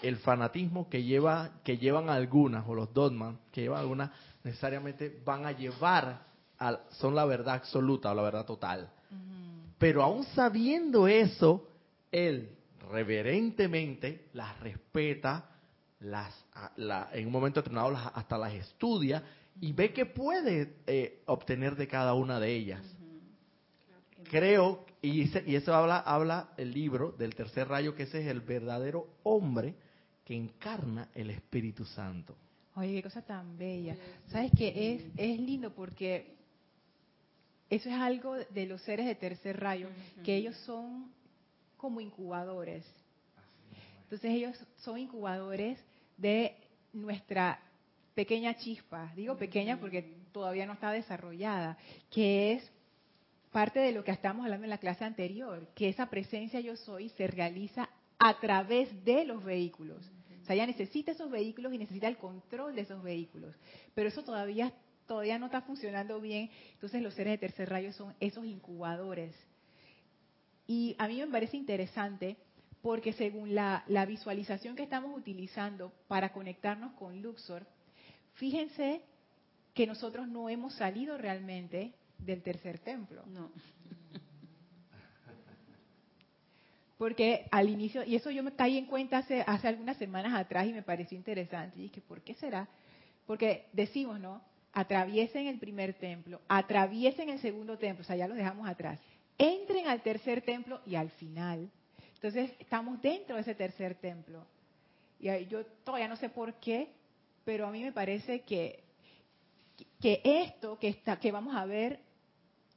[0.00, 4.10] el fanatismo que lleva que llevan algunas o los dogmas que llevan algunas
[4.44, 6.22] necesariamente van a llevar
[6.58, 8.90] a, son la verdad absoluta o la verdad total.
[9.78, 11.68] Pero aún sabiendo eso,
[12.10, 12.50] él
[12.90, 15.50] reverentemente las respeta,
[16.00, 16.34] las
[17.12, 19.22] en un momento determinado hasta las estudia
[19.60, 22.82] y ve que puede eh, obtener de cada una de ellas.
[24.30, 28.40] Creo, y, y eso habla, habla el libro del tercer rayo, que ese es el
[28.40, 29.74] verdadero hombre
[30.24, 32.36] que encarna el Espíritu Santo.
[32.74, 33.96] Oye, qué cosa tan bella.
[34.28, 34.94] ¿Sabes qué?
[34.94, 36.37] Es, es lindo porque
[37.70, 39.88] eso es algo de los seres de tercer rayo,
[40.24, 41.12] que ellos son
[41.76, 42.84] como incubadores.
[44.04, 45.78] Entonces ellos son incubadores
[46.16, 46.54] de
[46.92, 47.60] nuestra
[48.14, 50.02] pequeña chispa, digo pequeña porque
[50.32, 51.76] todavía no está desarrollada,
[52.10, 52.72] que es
[53.52, 57.10] parte de lo que estamos hablando en la clase anterior, que esa presencia yo soy
[57.10, 57.88] se realiza
[58.18, 60.10] a través de los vehículos.
[60.42, 63.54] O sea, ella necesita esos vehículos y necesita el control de esos vehículos.
[63.94, 64.72] Pero eso todavía,
[65.08, 66.50] todavía no está funcionando bien.
[66.74, 69.34] Entonces los seres de tercer rayo son esos incubadores.
[70.68, 72.36] Y a mí me parece interesante
[72.82, 77.66] porque según la, la visualización que estamos utilizando para conectarnos con Luxor,
[78.38, 79.02] Fíjense
[79.74, 83.24] que nosotros no hemos salido realmente del tercer templo.
[83.26, 83.50] No.
[86.96, 90.68] Porque al inicio, y eso yo me caí en cuenta hace, hace algunas semanas atrás
[90.68, 91.80] y me pareció interesante.
[91.80, 92.68] Y dije, ¿por qué será?
[93.26, 94.40] Porque decimos, ¿no?
[94.78, 99.00] Atraviesen el primer templo, atraviesen el segundo templo, o sea, ya lo dejamos atrás.
[99.36, 101.68] Entren al tercer templo y al final.
[102.14, 104.46] Entonces, estamos dentro de ese tercer templo.
[105.18, 106.92] Y yo todavía no sé por qué,
[107.44, 108.84] pero a mí me parece que,
[110.00, 111.98] que esto que, está, que vamos a ver,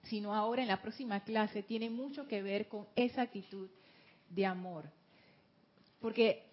[0.06, 3.70] sino ahora en la próxima clase, tiene mucho que ver con esa actitud
[4.28, 4.86] de amor.
[6.00, 6.51] Porque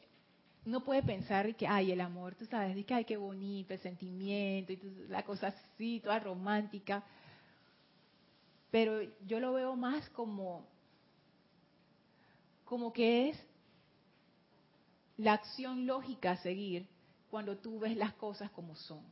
[0.68, 4.72] no puede pensar que, ay, el amor, tú sabes, que, ay, qué bonito, el sentimiento,
[4.72, 7.02] y la cosa así, toda romántica.
[8.70, 10.66] Pero yo lo veo más como,
[12.64, 13.44] como que es
[15.16, 16.86] la acción lógica a seguir
[17.30, 19.02] cuando tú ves las cosas como son.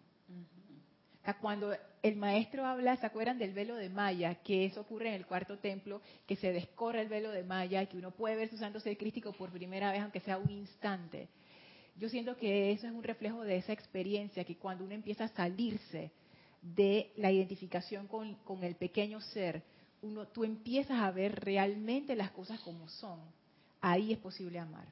[1.40, 4.36] cuando el maestro habla, ¿se acuerdan del velo de Maya?
[4.36, 7.86] Que eso ocurre en el cuarto templo, que se descorre el velo de Maya y
[7.88, 11.28] que uno puede ver su santo ser crístico por primera vez, aunque sea un instante.
[11.98, 15.28] Yo siento que eso es un reflejo de esa experiencia, que cuando uno empieza a
[15.28, 16.10] salirse
[16.60, 19.62] de la identificación con, el pequeño ser,
[20.02, 23.20] uno, tú empiezas a ver realmente las cosas como son.
[23.80, 24.86] Ahí es posible amar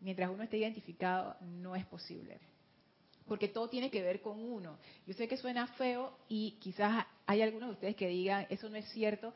[0.00, 2.38] mientras uno esté identificado, no es posible.
[3.26, 4.78] Porque todo tiene que ver con uno.
[5.06, 8.76] Yo sé que suena feo y quizás hay algunos de ustedes que digan, eso no
[8.76, 9.34] es cierto.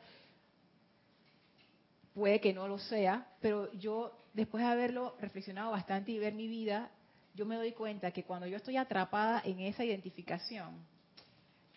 [2.13, 6.47] Puede que no lo sea, pero yo, después de haberlo reflexionado bastante y ver mi
[6.47, 6.91] vida,
[7.33, 10.75] yo me doy cuenta que cuando yo estoy atrapada en esa identificación,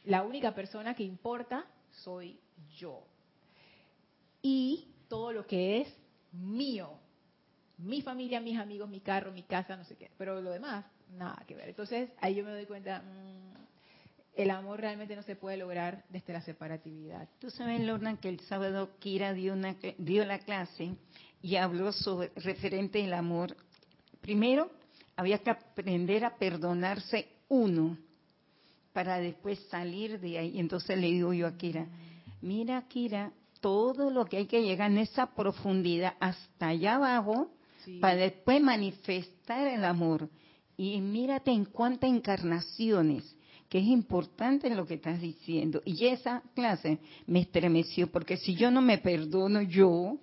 [0.04, 1.64] la única persona que importa
[2.02, 2.38] soy
[2.76, 3.02] yo.
[4.42, 5.94] Y todo lo que es
[6.32, 6.90] mío,
[7.78, 10.10] mi familia, mis amigos, mi carro, mi casa, no sé qué.
[10.18, 10.84] Pero lo demás,
[11.16, 11.68] nada que ver.
[11.68, 13.63] Entonces ahí yo me doy cuenta, mm,
[14.36, 17.28] el amor realmente no se puede lograr desde la separatividad.
[17.38, 20.94] Tú sabes, Lorna, que el sábado Kira dio, una, dio la clase
[21.40, 23.56] y habló sobre referente al amor.
[24.20, 24.70] Primero,
[25.16, 27.96] había que aprender a perdonarse uno
[28.92, 30.58] para después salir de ahí.
[30.58, 31.86] Entonces le digo yo a Kira,
[32.40, 37.50] mira Kira, todo lo que hay que llegar en esa profundidad hasta allá abajo
[38.00, 40.28] para después manifestar el amor.
[40.76, 43.36] Y mírate en cuántas encarnaciones,
[43.68, 45.82] que es importante lo que estás diciendo.
[45.84, 50.18] Y esa clase me estremeció, porque si yo no me perdono yo,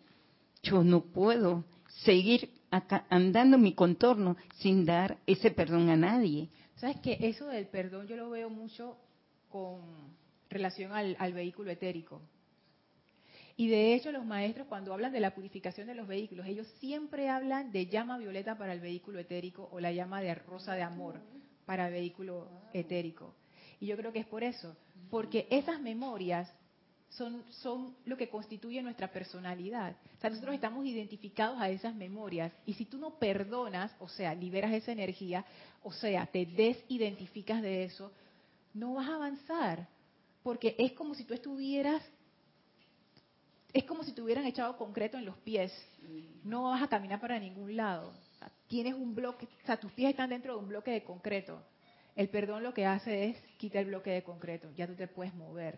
[0.63, 1.63] yo no puedo
[2.03, 6.49] seguir acá, andando mi contorno sin dar ese perdón a nadie.
[6.75, 8.97] ¿Sabes que Eso del perdón yo lo veo mucho
[9.49, 9.81] con
[10.49, 12.21] relación al vehículo etérico.
[13.57, 17.29] Y de hecho los maestros cuando hablan de la purificación de los vehículos, ellos siempre
[17.29, 21.21] hablan de llama violeta para el vehículo etérico o la llama de rosa de amor
[21.65, 23.33] para vehículo etérico.
[23.79, 24.75] Y yo creo que es por eso,
[25.09, 26.51] porque esas memorias
[27.09, 29.95] son, son lo que constituye nuestra personalidad.
[30.17, 34.33] O sea, nosotros estamos identificados a esas memorias y si tú no perdonas, o sea,
[34.33, 35.45] liberas esa energía,
[35.83, 38.11] o sea, te desidentificas de eso,
[38.73, 39.87] no vas a avanzar,
[40.43, 42.01] porque es como si tú estuvieras
[43.73, 45.71] es como si te hubieran echado concreto en los pies.
[46.43, 48.13] No vas a caminar para ningún lado.
[48.71, 51.61] Tienes un bloque, o sea, tus pies están dentro de un bloque de concreto.
[52.15, 54.69] El perdón lo que hace es quitar el bloque de concreto.
[54.77, 55.77] Ya tú te puedes mover.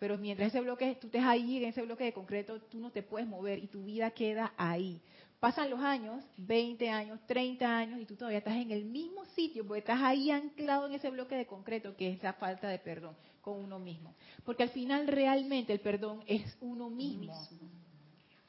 [0.00, 3.04] Pero mientras ese bloque, tú estés ahí en ese bloque de concreto, tú no te
[3.04, 5.00] puedes mover y tu vida queda ahí.
[5.38, 9.64] Pasan los años, 20 años, 30 años, y tú todavía estás en el mismo sitio,
[9.64, 13.14] porque estás ahí anclado en ese bloque de concreto que es la falta de perdón
[13.42, 14.12] con uno mismo.
[14.44, 17.32] Porque al final realmente el perdón es uno mismo.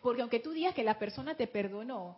[0.02, 2.18] Porque aunque tú digas que la persona te perdonó,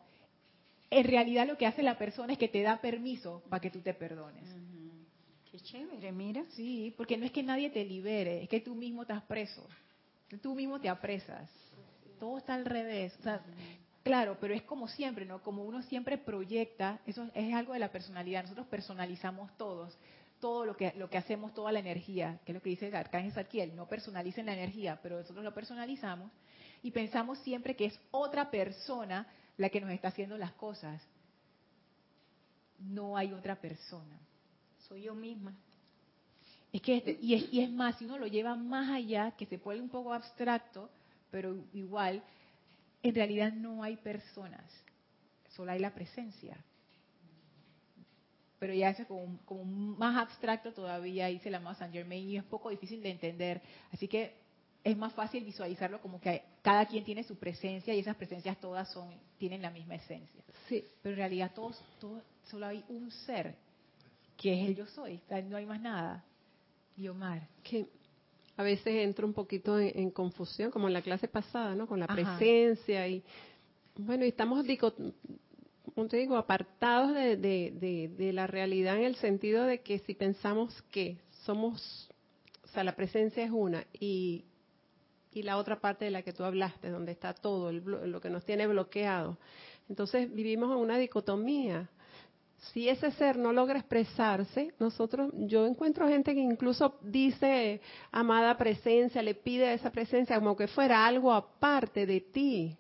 [0.92, 3.80] en realidad lo que hace la persona es que te da permiso para que tú
[3.80, 4.44] te perdones.
[5.50, 6.44] Qué chévere, mira.
[6.50, 9.66] Sí, porque no es que nadie te libere, es que tú mismo estás preso.
[10.42, 11.50] Tú mismo te apresas.
[12.20, 13.16] Todo está al revés.
[13.20, 13.42] O sea,
[14.04, 15.42] claro, pero es como siempre, ¿no?
[15.42, 18.44] Como uno siempre proyecta, eso es algo de la personalidad.
[18.44, 19.98] Nosotros personalizamos todos,
[20.42, 22.96] todo lo que lo que hacemos, toda la energía, que es lo que dice el
[22.96, 26.32] arcángel Zadkiel, no personalicen la energía, pero nosotros lo personalizamos
[26.84, 29.28] y pensamos siempre que es otra persona
[29.62, 31.02] la que nos está haciendo las cosas.
[32.80, 34.20] No hay otra persona.
[34.88, 35.54] Soy yo misma.
[36.74, 39.46] Es que este, y, es, y es más, si uno lo lleva más allá, que
[39.46, 40.90] se puede un poco abstracto,
[41.30, 42.24] pero igual,
[43.04, 44.64] en realidad no hay personas,
[45.50, 46.58] solo hay la presencia.
[48.58, 52.44] Pero ya es como, como más abstracto todavía, dice la amado Saint Germain, y es
[52.44, 53.62] poco difícil de entender.
[53.92, 54.34] Así que
[54.84, 58.92] es más fácil visualizarlo como que cada quien tiene su presencia y esas presencias todas
[58.92, 60.44] son tienen la misma esencia.
[60.68, 60.84] Sí.
[61.02, 63.56] Pero en realidad todos, todos solo hay un ser
[64.38, 66.24] que es el yo soy, no hay más nada.
[66.98, 67.48] Y Omar.
[67.64, 67.86] Que
[68.58, 71.88] a veces entro un poquito en, en confusión, como en la clase pasada, ¿no?
[71.88, 72.16] Con la Ajá.
[72.16, 73.24] presencia y
[73.96, 74.94] bueno, y estamos digo,
[76.10, 80.14] te digo, apartados de, de, de, de la realidad en el sentido de que si
[80.14, 82.10] pensamos que somos,
[82.64, 84.46] o sea, la presencia es una y
[85.34, 88.30] y la otra parte de la que tú hablaste, donde está todo, el lo que
[88.30, 89.38] nos tiene bloqueado.
[89.90, 91.90] Entonces vivimos en una dicotomía.
[92.74, 99.24] Si ese ser no logra expresarse, nosotros, yo encuentro gente que incluso dice amada presencia,
[99.24, 102.78] le pide a esa presencia como que fuera algo aparte de ti.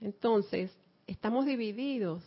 [0.00, 0.70] Entonces,
[1.06, 2.22] estamos divididos.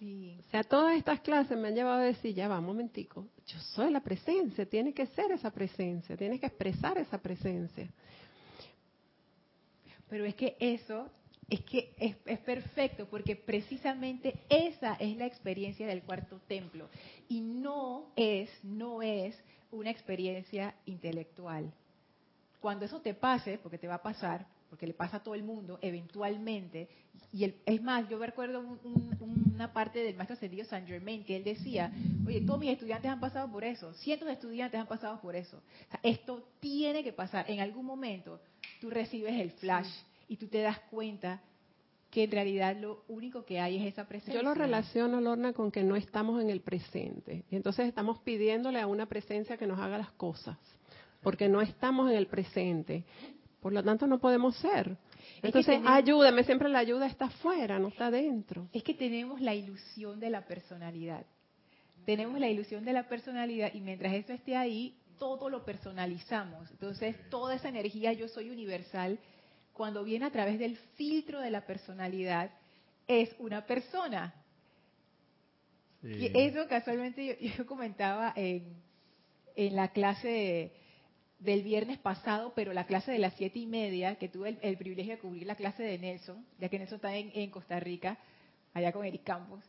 [0.00, 0.36] Sí.
[0.40, 3.58] O sea, todas estas clases me han llevado a decir, ya va, un momentico, yo
[3.60, 7.88] soy la presencia, tiene que ser esa presencia, tienes que expresar esa presencia.
[10.14, 11.10] Pero es que eso
[11.50, 16.88] es que es, perfecto porque precisamente esa es la experiencia del cuarto templo
[17.28, 19.36] y no es no es
[19.72, 21.68] una experiencia intelectual.
[22.60, 25.44] Cuando eso te pase, porque te va a pasar, porque le pasa a todo el
[25.44, 26.88] mundo eventualmente,
[27.32, 31.22] y el- es más, yo recuerdo un- un- una parte del maestro ascendido Saint Germain
[31.22, 31.92] que él decía,
[32.26, 35.58] oye, todos mis estudiantes han pasado por eso, cientos de estudiantes han pasado por eso.
[35.58, 37.48] O sea, esto tiene que pasar.
[37.48, 38.40] En algún momento
[38.80, 39.86] tú recibes el flash
[40.28, 41.40] y tú te das cuenta
[42.10, 44.34] que en realidad lo único que hay es esa presencia.
[44.34, 47.44] Yo lo relaciono, Lorna, con que no estamos en el presente.
[47.48, 50.58] Y entonces estamos pidiéndole a una presencia que nos haga las cosas,
[51.22, 53.04] porque no estamos en el presente.
[53.64, 54.94] Por lo tanto, no podemos ser.
[55.40, 58.68] que Entonces, tenemos- ayúdame, siempre la ayuda está afuera, no está dentro.
[58.74, 61.24] Es que tenemos la ilusión de la personalidad.
[62.04, 66.70] Tenemos la ilusión de la personalidad y mientras eso esté ahí, todo lo personalizamos.
[66.72, 69.18] Entonces, toda esa energía yo soy universal,
[69.72, 72.50] cuando viene a través del filtro de la personalidad,
[73.08, 74.34] es una persona.
[76.02, 76.30] Sí.
[76.34, 78.74] Y eso casualmente yo, yo comentaba en,
[79.56, 80.83] en la clase de-
[81.44, 85.14] del viernes pasado, pero la clase de las siete y media, que tuve el, privilegio
[85.14, 88.18] de cubrir la clase de Nelson, ya que Nelson está en, Costa Rica,
[88.72, 89.62] allá con Eric Campos.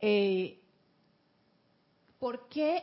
[0.00, 0.58] Eh,
[2.18, 2.82] ¿Por qué?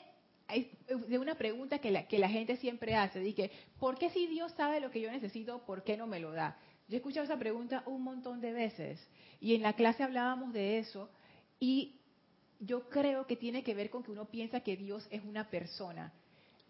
[1.07, 4.53] De una pregunta que la, que la gente siempre hace, dije, ¿por qué si Dios
[4.53, 6.57] sabe lo que yo necesito, por qué no me lo da?
[6.87, 9.05] Yo he escuchado esa pregunta un montón de veces
[9.39, 11.09] y en la clase hablábamos de eso
[11.59, 11.99] y
[12.59, 16.11] yo creo que tiene que ver con que uno piensa que Dios es una persona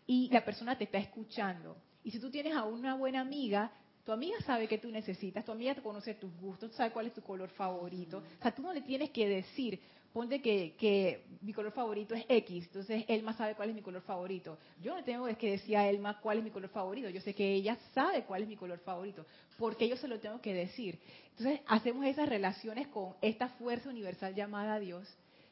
[0.09, 1.77] y la persona te está escuchando.
[2.03, 3.71] Y si tú tienes a una buena amiga,
[4.03, 7.13] tu amiga sabe que tú necesitas, tu amiga te conoce tus gustos, sabe cuál es
[7.13, 8.17] tu color favorito.
[8.17, 9.79] O sea, tú no le tienes que decir,
[10.11, 14.01] ponte que, que mi color favorito es X, entonces Elma sabe cuál es mi color
[14.01, 14.57] favorito.
[14.81, 17.53] Yo no tengo que decir a Elma cuál es mi color favorito, yo sé que
[17.53, 19.27] ella sabe cuál es mi color favorito,
[19.59, 20.99] porque yo se lo tengo que decir.
[21.37, 25.07] Entonces hacemos esas relaciones con esta fuerza universal llamada Dios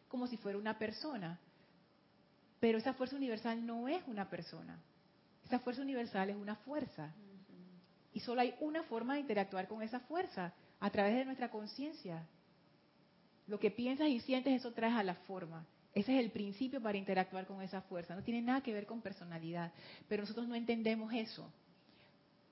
[0.08, 1.40] como si fuera una persona.
[2.60, 4.80] Pero esa fuerza universal no es una persona.
[5.46, 7.14] Esa fuerza universal es una fuerza.
[8.14, 12.26] Y solo hay una forma de interactuar con esa fuerza, a través de nuestra conciencia.
[13.48, 15.66] Lo que piensas y sientes, eso traes a la forma.
[15.94, 18.16] Ese es el principio para interactuar con esa fuerza.
[18.16, 19.72] No tiene nada que ver con personalidad.
[20.08, 21.52] Pero nosotros no entendemos eso.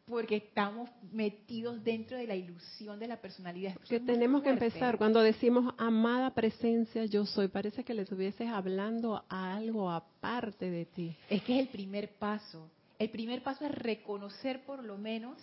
[0.08, 3.72] Porque estamos metidos dentro de la ilusión de la personalidad.
[3.72, 8.48] Eso Que tenemos que empezar cuando decimos amada presencia yo soy, parece que le estuvieses
[8.48, 11.18] hablando a algo aparte de ti.
[11.30, 12.70] Es que es el primer paso.
[13.00, 15.38] El primer paso es reconocer por lo menos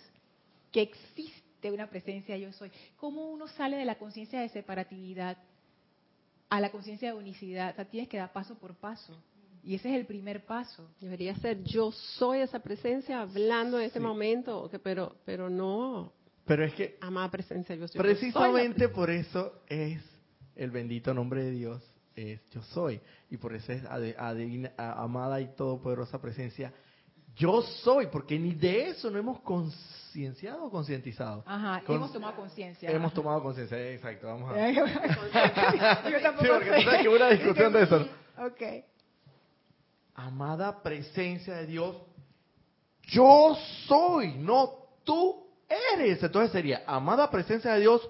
[0.71, 2.71] que existe una presencia yo soy.
[2.97, 5.37] ¿Cómo uno sale de la conciencia de separatividad
[6.49, 7.71] a la conciencia de unicidad?
[7.71, 9.21] O sea, tienes que dar paso por paso.
[9.63, 10.89] Y ese es el primer paso.
[10.99, 14.05] Debería ser yo soy esa presencia hablando en este Sí.
[14.05, 16.11] momento, que- pero pero no
[16.45, 17.99] Pero es que amada presencia yo soy.
[18.01, 20.01] precisamente por eso es
[20.55, 21.81] el bendito nombre de Dios,
[22.15, 22.99] es yo soy.
[23.29, 26.73] Y por eso es adivina- a- amada y todopoderosa presencia.
[27.35, 31.43] Yo soy, porque ni de eso no hemos concienciado o concientizado.
[31.47, 32.91] Ajá, Con- hemos tomado conciencia.
[32.91, 33.15] Hemos Ajá.
[33.15, 34.69] tomado conciencia, exacto, vamos a...
[36.11, 36.83] Yo tampoco Sí, porque tú sé.
[36.83, 38.07] sabes que hubo una discusión de eso.
[38.37, 38.61] Ok.
[40.15, 41.95] Amada presencia de Dios,
[43.03, 43.57] yo
[43.87, 44.71] soy, no
[45.03, 45.47] tú
[45.95, 46.21] eres.
[46.21, 48.07] Entonces sería, amada presencia de Dios,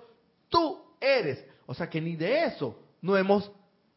[0.49, 1.45] tú eres.
[1.65, 3.49] O sea que ni de eso no hemos,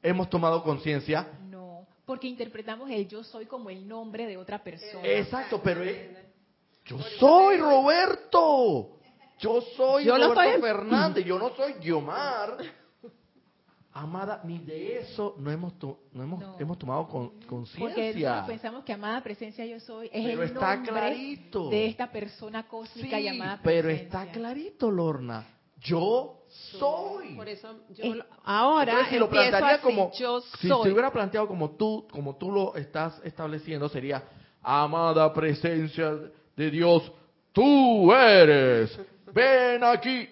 [0.03, 1.29] hemos tomado conciencia.
[1.51, 5.03] No, porque interpretamos el yo soy como el nombre de otra persona.
[5.07, 5.99] Exacto, pero es,
[6.85, 8.93] yo soy Roberto.
[9.39, 12.57] Yo soy Yo Roberto estoy- Fernández, yo no soy Guiomar.
[13.99, 16.57] Amada, ni de eso no hemos, to- no hemos, No.
[16.59, 18.29] hemos tomado con- Porque conciencia.
[18.29, 21.71] nosotros pensamos que amada presencia yo soy es Pero el está nombre clarito.
[21.71, 24.23] de esta persona cósmica Sí, llamada pero presencia.
[24.23, 25.47] está clarito, Lorna.
[25.81, 27.37] Yo soy.
[27.37, 30.83] Por eso yo Eh, lo- ahora Entonces, si lo plantearía así, como yo si soy.
[30.85, 34.23] se hubiera planteado como tú, como tú lo estás estableciendo, sería
[34.63, 36.13] amada presencia
[36.55, 37.11] de Dios,
[37.53, 38.99] tú eres.
[39.33, 40.29] Ven aquí.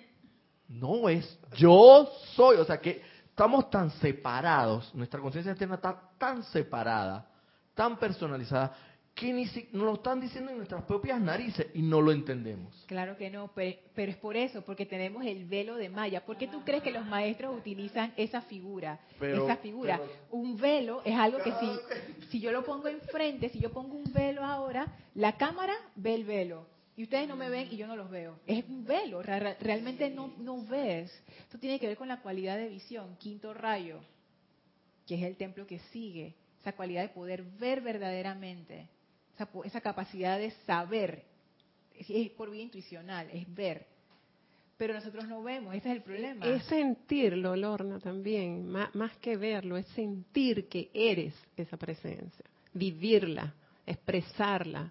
[0.69, 6.45] No es yo soy, o sea que estamos tan separados, nuestra conciencia externa está tan
[6.45, 7.27] separada,
[7.75, 8.73] tan personalizada
[9.13, 12.85] que ni si, nos lo están diciendo en nuestras propias narices y no lo entendemos.
[12.87, 16.25] Claro que no, pero, pero es por eso, porque tenemos el velo de Maya.
[16.25, 19.01] ¿Por qué tú crees que los maestros utilizan esa figura?
[19.19, 19.99] Pero- esa figura.
[19.99, 23.97] pero- un velo es algo que si, si yo lo pongo enfrente, si yo pongo
[23.97, 26.67] un velo ahora, la cámara ve el velo.
[26.97, 28.39] Y ustedes no me ven y yo no los veo.
[28.47, 31.11] Es un velo, realmente no, no ves.
[31.41, 34.01] Esto tiene que ver con la cualidad de visión, quinto rayo,
[35.07, 36.35] que es el templo que sigue.
[36.61, 38.89] Esa cualidad de poder ver verdaderamente,
[39.65, 41.25] esa, capacidad de saber,
[41.99, 43.87] es, por vía intuicional, es ver.
[44.77, 46.47] Pero nosotros no vemos, ese es el problema.
[46.47, 48.67] Es sentirlo, Lorna, también.
[48.67, 52.45] Má- Más, que verlo, es sentir que eres esa presencia.
[52.73, 53.53] Vivirla,
[53.87, 54.91] expresarla,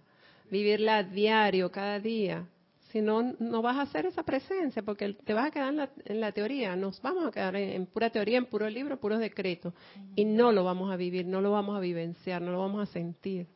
[0.49, 2.47] vivirla a diario, cada día.
[2.91, 5.89] Si no, no vas a hacer esa presencia, porque te vas a quedar en la,
[6.05, 6.75] en la teoría.
[6.75, 9.73] Nos vamos a quedar en, en pura teoría, en puro libro, en puros decretos.
[10.15, 12.91] Y no lo vamos a vivir, no lo vamos a vivenciar, no lo vamos a
[12.91, 13.47] sentir.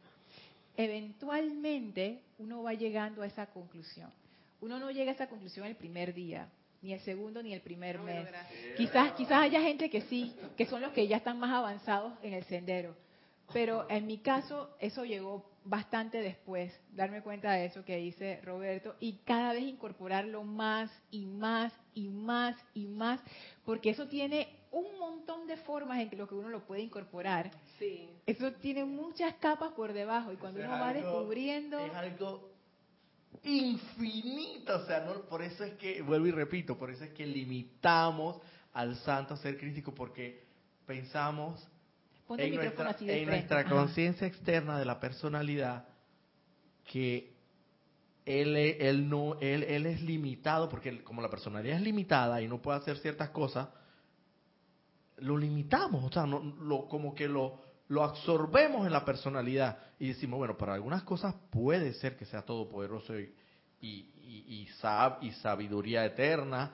[0.75, 4.09] Eventualmente uno va llegando a esa conclusión.
[4.61, 6.49] Uno no llega a esa conclusión el primer día,
[6.81, 8.27] ni el segundo, ni el primer mes.
[8.75, 12.33] Quizás, quizás haya gente que sí, que son los que ya están más avanzados en
[12.33, 12.95] el sendero.
[13.53, 18.95] Pero en mi caso, eso llegó bastante después, darme cuenta de eso que dice Roberto,
[18.99, 23.21] y cada vez incorporarlo más y más y más y más,
[23.65, 27.51] porque eso tiene un montón de formas en que lo que uno lo puede incorporar.
[27.79, 28.09] Sí.
[28.25, 31.79] Eso tiene muchas capas por debajo, y cuando uno va algo- descubriendo...
[31.79, 32.51] Es algo
[33.43, 37.25] infinito, o sea, no, por eso es que, vuelvo y repito, por eso es que
[37.25, 38.39] limitamos
[38.73, 40.43] al santo a ser crítico, porque
[40.85, 41.67] pensamos
[42.27, 43.55] Ponte el en micrófono nuestra, así de en frente.
[43.55, 45.87] nuestra conciencia externa de la personalidad
[46.91, 47.33] que
[48.25, 52.61] él, él no él, él es limitado porque como la personalidad es limitada y no
[52.61, 53.69] puede hacer ciertas cosas
[55.17, 60.09] lo limitamos o sea no, lo como que lo lo absorbemos en la personalidad y
[60.09, 63.33] decimos bueno para algunas cosas puede ser que sea todopoderoso y
[63.79, 66.71] y, y, y sab- y sabiduría eterna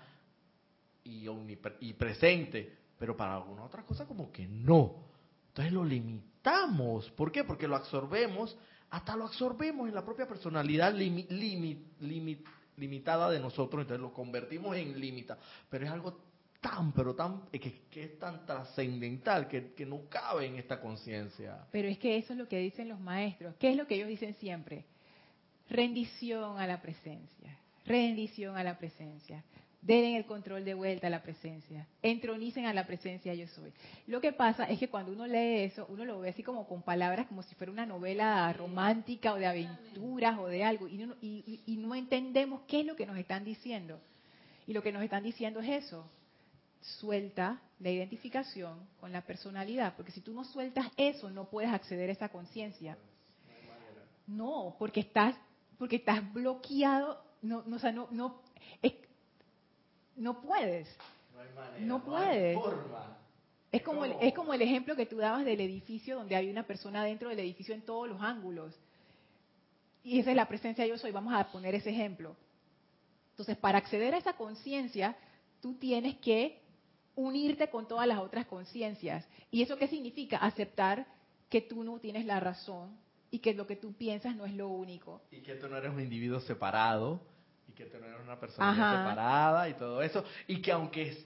[1.04, 5.12] y, omnipre- y presente, pero para alguna otra cosa como que no.
[5.54, 7.12] Entonces lo limitamos.
[7.12, 7.44] ¿Por qué?
[7.44, 8.58] Porque lo absorbemos,
[8.90, 12.44] hasta lo absorbemos en la propia personalidad limi- limi- limi-
[12.78, 15.38] limitada de nosotros, entonces lo convertimos en limita.
[15.70, 16.20] Pero es algo
[16.60, 21.68] tan, pero tan, que, que es tan trascendental que, que no cabe en esta conciencia.
[21.72, 23.54] Pero es que eso es lo que dicen los maestros.
[23.60, 24.86] ¿Qué es lo que ellos dicen siempre?
[25.70, 27.60] Rendición a la presencia.
[27.86, 29.44] Rendición a la presencia.
[29.86, 31.86] Den el control de vuelta a la presencia.
[32.02, 33.74] Entronicen a la presencia yo soy.
[34.08, 36.82] Lo que pasa es que cuando uno lee eso, uno lo ve así como con
[36.84, 40.88] palabras como si fuera una novela romántica o de aventuras o de algo.
[40.88, 44.00] Y no, y- y- no entendemos qué es lo que nos están diciendo.
[44.68, 46.10] Y lo que nos están diciendo es eso.
[46.80, 49.96] Suelta la identificación con la personalidad.
[49.98, 52.98] Porque si tú no sueltas eso, no puedes acceder a esa conciencia.
[54.28, 55.36] No, porque estás,
[55.78, 58.40] porque estás bloqueado, no, no, o sea, no, no,
[58.82, 58.94] es-
[60.16, 60.88] no puedes.
[61.34, 62.54] No hay manera, No hay puede.
[62.56, 63.18] forma.
[63.72, 66.64] Es como, el, es como el ejemplo que tú dabas del edificio donde hay una
[66.64, 68.76] persona dentro del edificio en todos los ángulos.
[70.04, 71.12] Y esa es la presencia de yo soy.
[71.12, 72.36] Vamos a poner ese ejemplo.
[73.32, 75.16] Entonces, para acceder a esa conciencia,
[75.60, 76.60] tú tienes que
[77.16, 79.26] unirte con todas las otras conciencias.
[79.50, 80.38] ¿Y eso qué significa?
[80.38, 81.08] Aceptar
[81.50, 82.96] que tú no tienes la razón
[83.32, 85.22] y que lo que tú piensas no es lo único.
[85.32, 87.22] Y que tú no eres un individuo separado
[87.74, 88.98] y que eres una persona Ajá.
[88.98, 91.18] separada y todo eso y que aunque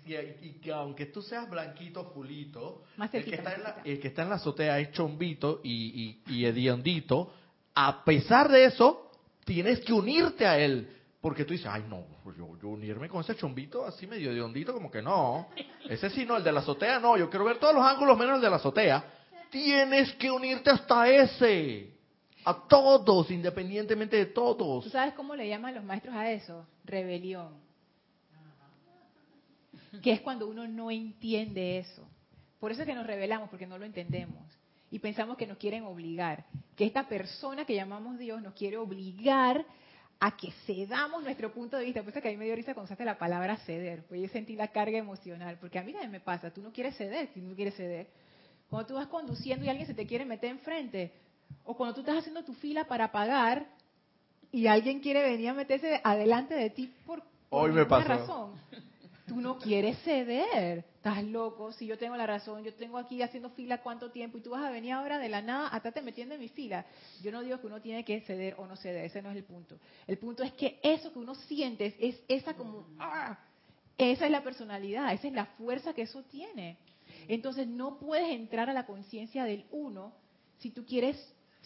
[0.42, 4.08] y, que aunque tú seas blanquito fulito Más el que está en la, el que
[4.08, 7.34] está en la azotea es chombito y, y, y hediondito
[7.76, 9.12] a pesar de eso
[9.46, 10.90] tienes que unirte a él
[11.22, 14.74] porque tú dices ay no pues yo, yo unirme con ese chombito así medio hediondito
[14.74, 15.50] como que no
[15.90, 18.36] ese sí no el de la azotea no yo quiero ver todos los ángulos menos
[18.36, 19.04] el de la azotea
[19.50, 21.97] tienes que unirte hasta ese
[22.48, 26.66] a todos independientemente de todos ¿Tú sabes cómo le llaman los maestros a eso?
[26.86, 27.50] Rebelión.
[30.02, 32.08] Que es cuando uno no entiende eso.
[32.60, 34.42] Por eso es que nos rebelamos, porque no lo entendemos.
[34.92, 36.46] Y pensamos que nos quieren obligar.
[36.78, 39.66] Que esta persona que llamamos Dios nos quiere obligar
[40.20, 42.02] a que cedamos nuestro punto de vista.
[42.02, 44.06] Por eso es que a mí me dio risa cuando usaste la palabra ceder.
[44.08, 45.58] Pues yo sentí la carga emocional.
[45.60, 46.52] Porque a mí también me pasa.
[46.52, 48.08] Tú no quieres ceder si no quieres ceder.
[48.70, 51.12] Cuando tú vas conduciendo y alguien se te quiere meter enfrente.
[51.66, 53.68] O cuando tú estás haciendo tu fila para pagar
[54.52, 58.08] y alguien quiere venir a meterse adelante de ti por, por Hoy me ninguna pasó.
[58.10, 58.52] razón.
[59.28, 60.86] Tú no quieres ceder.
[60.96, 61.74] Estás loco.
[61.74, 64.64] Si yo tengo la razón, yo tengo aquí haciendo fila cuánto tiempo y tú vas
[64.64, 66.86] a venir ahora de la nada a estarte metiendo en mi fila.
[67.22, 69.04] Yo no digo que uno tiene que ceder o no ceder.
[69.04, 69.78] Ese no es el punto.
[70.08, 72.88] El punto es que eso que uno siente es esa como...
[73.00, 73.38] ¡ah!
[73.98, 75.14] Esa es la personalidad.
[75.14, 76.78] Esa es la fuerza que eso tiene.
[77.28, 80.14] Entonces no puedes entrar a la conciencia del uno
[80.60, 81.18] si tú quieres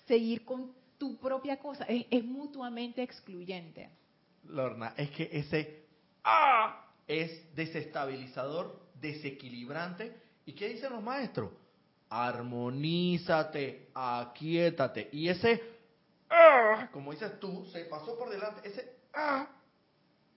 [0.07, 1.85] seguir con tu propia cosa.
[1.85, 3.89] Es, mutuamente excluyente.
[4.45, 5.85] Lorna, es que ese
[6.23, 6.85] ¡ah!
[7.07, 10.15] es desestabilizador, desequilibrante.
[10.45, 11.51] ¿Y qué dicen los maestros?
[12.09, 15.09] Armonízate, aquietate.
[15.11, 15.61] Y ese
[16.29, 16.89] ¡ah!
[16.91, 18.67] como dices tú, se pasó por delante.
[18.67, 19.47] Ese ¡ah!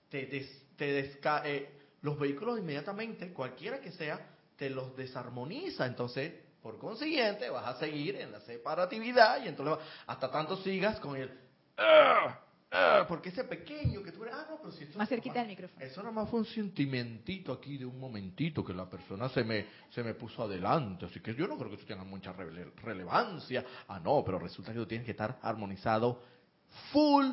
[0.08, 1.68] te, des- te desca- eh,
[2.02, 4.20] los vehículos inmediatamente, cualquiera que sea,
[4.56, 5.86] te los desarmoniza.
[5.86, 6.32] Entonces,
[6.64, 11.30] por consiguiente, vas a seguir en la separatividad y entonces hasta tanto sigas con el
[11.76, 12.40] ¡ah!
[12.72, 13.04] ¡ah!
[13.06, 15.56] porque ese pequeño que tú eres, ah, no, pero si esto Más cerquita nomás- del
[15.56, 15.84] micrófono.
[15.84, 19.66] Eso nada más fue un sentimentito aquí de un momentito que la persona se me,
[19.90, 23.62] se me puso adelante, así que yo no creo que eso tenga mucha rele- relevancia.
[23.86, 26.22] Ah, no, pero resulta que tú tienes que estar armonizado
[26.92, 27.26] full,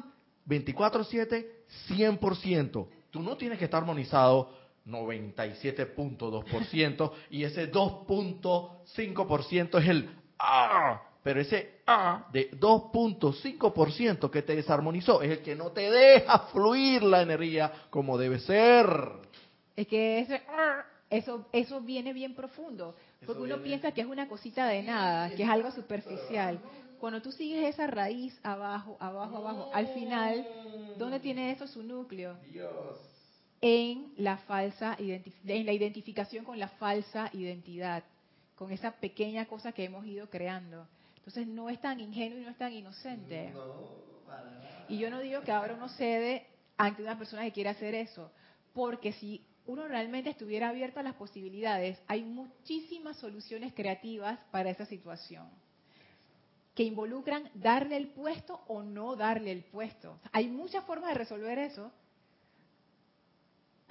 [0.46, 2.90] 24/7, 100%.
[3.10, 4.61] Tú no tienes que estar armonizado
[4.92, 15.22] 97.2% y ese 2.5% es el ah, pero ese ah de 2.5% que te desarmonizó
[15.22, 18.88] es el que no te deja fluir la energía como debe ser.
[19.76, 20.42] Es que ese,
[21.10, 22.96] eso, eso viene bien profundo.
[23.26, 26.60] Porque uno piensa que es una cosita de nada, que es algo superficial.
[27.00, 30.48] Cuando tú sigues esa raíz abajo, abajo, abajo, al final,
[30.98, 32.36] ¿dónde tiene eso su núcleo?
[32.52, 33.11] Dios.
[33.62, 38.04] En la falsa en la identificación con la falsa identidad,
[38.56, 40.88] con esa pequeña cosa que hemos ido creando.
[41.18, 43.54] Entonces no es tan ingenuo y no es tan inocente.
[44.90, 46.48] Y yo no digo que ahora uno cede
[46.78, 48.32] ante una persona que quiere hacer eso,
[48.74, 54.86] porque si uno realmente estuviera abierto a las posibilidades, hay muchísimas soluciones creativas para esa
[54.86, 55.48] situación
[56.74, 60.20] que involucran darle el puesto o no darle el puesto.
[60.32, 61.92] Hay muchas formas de resolver eso,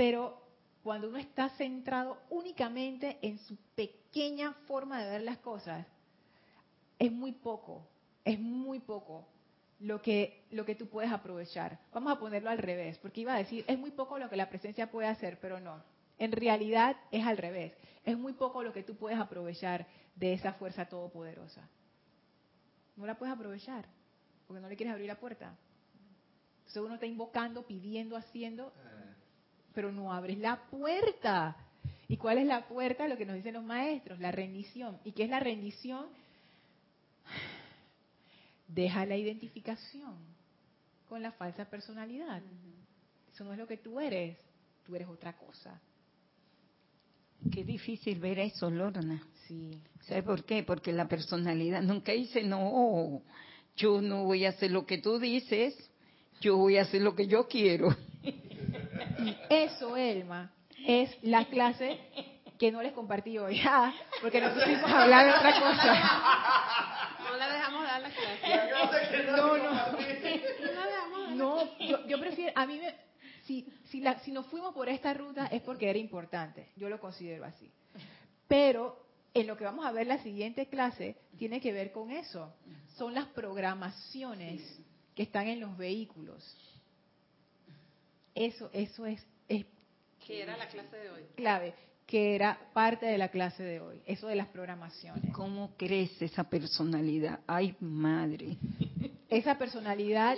[0.00, 0.40] pero
[0.82, 5.86] cuando uno está centrado únicamente en su pequeña forma de ver las cosas,
[6.98, 7.86] es muy poco,
[8.24, 9.28] es muy poco
[9.78, 11.78] lo que, lo que tú puedes aprovechar.
[11.92, 14.48] Vamos a ponerlo al revés, porque iba a decir, es muy poco lo que la
[14.48, 15.84] presencia puede hacer, pero no.
[16.16, 17.74] En realidad es al revés.
[18.02, 19.86] Es muy poco lo que tú puedes aprovechar
[20.16, 21.68] de esa fuerza todopoderosa.
[22.96, 23.84] No la puedes aprovechar,
[24.46, 25.54] porque no le quieres abrir la puerta.
[26.60, 28.72] Entonces uno está invocando, pidiendo, haciendo,
[29.74, 31.56] pero no abres la puerta.
[32.08, 33.06] ¿Y cuál es la puerta?
[33.06, 34.98] Lo que nos dicen los maestros, la rendición.
[35.04, 36.06] ¿Y qué es la rendición?
[38.66, 40.16] Deja la identificación
[41.08, 42.42] con la falsa personalidad.
[43.32, 44.38] Eso no es lo que tú eres,
[44.84, 45.80] tú eres otra cosa.
[47.52, 49.22] Qué difícil ver eso, Lorna.
[49.46, 49.80] Sí.
[50.02, 50.62] ¿Sabe por qué?
[50.62, 53.22] Porque la personalidad nunca dice, no,
[53.76, 55.74] yo no voy a hacer lo que tú dices,
[56.40, 57.96] yo voy a hacer lo que yo quiero.
[59.24, 60.52] Y eso, Elma,
[60.86, 61.98] es la clase
[62.58, 67.20] que no les compartí hoy, Ah, porque nos pusimos a hablar de otra cosa.
[67.30, 69.22] No la dejamos dar la clase.
[69.26, 69.72] No, no.
[69.72, 71.36] No la dejamos dar.
[71.36, 72.94] No, yo, yo prefiero, a mí me,
[73.44, 77.00] si, si, la, si nos fuimos por esta ruta es porque era importante, yo lo
[77.00, 77.70] considero así.
[78.46, 82.52] Pero en lo que vamos a ver la siguiente clase tiene que ver con eso.
[82.96, 84.60] Son las programaciones
[85.14, 86.56] que están en los vehículos.
[88.34, 89.66] Eso, eso es, es
[90.26, 91.22] Que era la clase de hoy.
[91.34, 91.74] clave,
[92.06, 95.32] que era parte de la clase de hoy, eso de las programaciones.
[95.32, 97.40] ¿Cómo crece esa personalidad?
[97.46, 98.56] Ay, madre.
[99.30, 100.36] Esa personalidad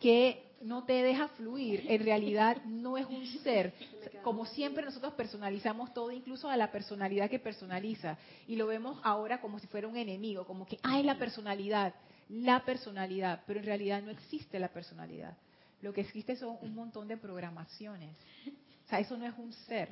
[0.00, 3.74] que no te deja fluir, en realidad no es un ser.
[4.22, 9.40] Como siempre nosotros personalizamos todo, incluso a la personalidad que personaliza, y lo vemos ahora
[9.40, 11.94] como si fuera un enemigo, como que, ay, la personalidad,
[12.28, 15.36] la personalidad, pero en realidad no existe la personalidad.
[15.82, 18.16] Lo que existe son un montón de programaciones.
[18.86, 19.90] O sea, eso no es un ser,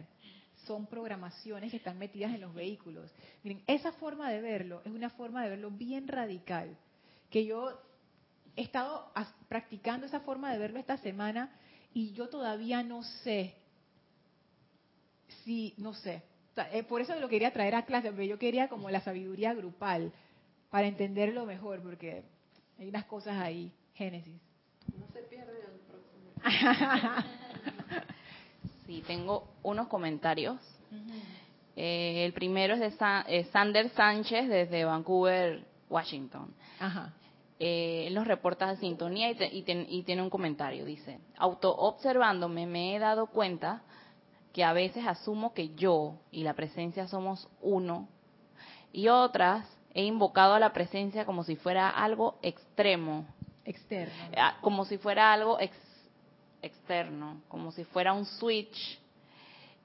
[0.66, 3.11] son programaciones que están metidas en los vehículos.
[3.43, 6.76] Miren, esa forma de verlo es una forma de verlo bien radical,
[7.30, 7.80] que yo
[8.57, 9.12] he estado
[9.49, 11.51] practicando esa forma de verlo esta semana
[11.93, 13.55] y yo todavía no sé
[15.45, 16.22] si, no sé.
[16.72, 20.12] Eh, por eso lo quería traer a clase, porque yo quería como la sabiduría grupal
[20.70, 22.24] para entenderlo mejor, porque
[22.78, 24.41] hay unas cosas ahí, Génesis.
[24.99, 26.26] No se pierde el próximo.
[28.87, 30.59] Sí, tengo unos comentarios.
[31.74, 36.55] Eh, el primero es de Sa- eh, Sander Sánchez desde Vancouver, Washington.
[36.78, 37.12] Ajá.
[37.59, 40.84] Eh, él nos reporta de sintonía y, te- y ten- y tiene un comentario.
[40.84, 43.82] Dice, autoobservándome me he dado cuenta
[44.53, 48.09] que a veces asumo que yo y la presencia somos uno
[48.93, 53.26] y otras he invocado a la presencia como si fuera algo extremo,
[53.64, 54.14] Externo.
[54.37, 55.76] ah, como si fuera algo ex-
[56.63, 58.99] externo, como si fuera un switch